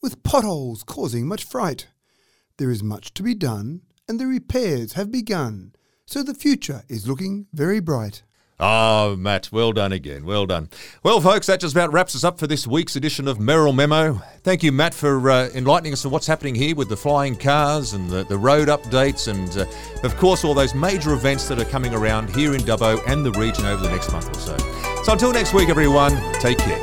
[0.02, 1.88] with potholes causing much fright.
[2.58, 5.74] There is much to be done, and the repairs have begun,
[6.06, 8.22] so the future is looking very bright.
[8.58, 10.24] Oh, Matt, well done again.
[10.24, 10.70] Well done.
[11.02, 14.22] Well, folks, that just about wraps us up for this week's edition of Mayoral Memo.
[14.44, 17.92] Thank you, Matt, for uh, enlightening us on what's happening here with the flying cars
[17.92, 19.66] and the, the road updates and, uh,
[20.04, 23.32] of course, all those major events that are coming around here in Dubbo and the
[23.32, 24.56] region over the next month or so.
[25.04, 26.82] So until next week, everyone, take care.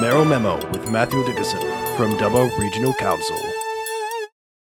[0.00, 1.60] Mayoral Memo with Matthew Dickinson
[1.96, 3.36] from Dubbo Regional Council.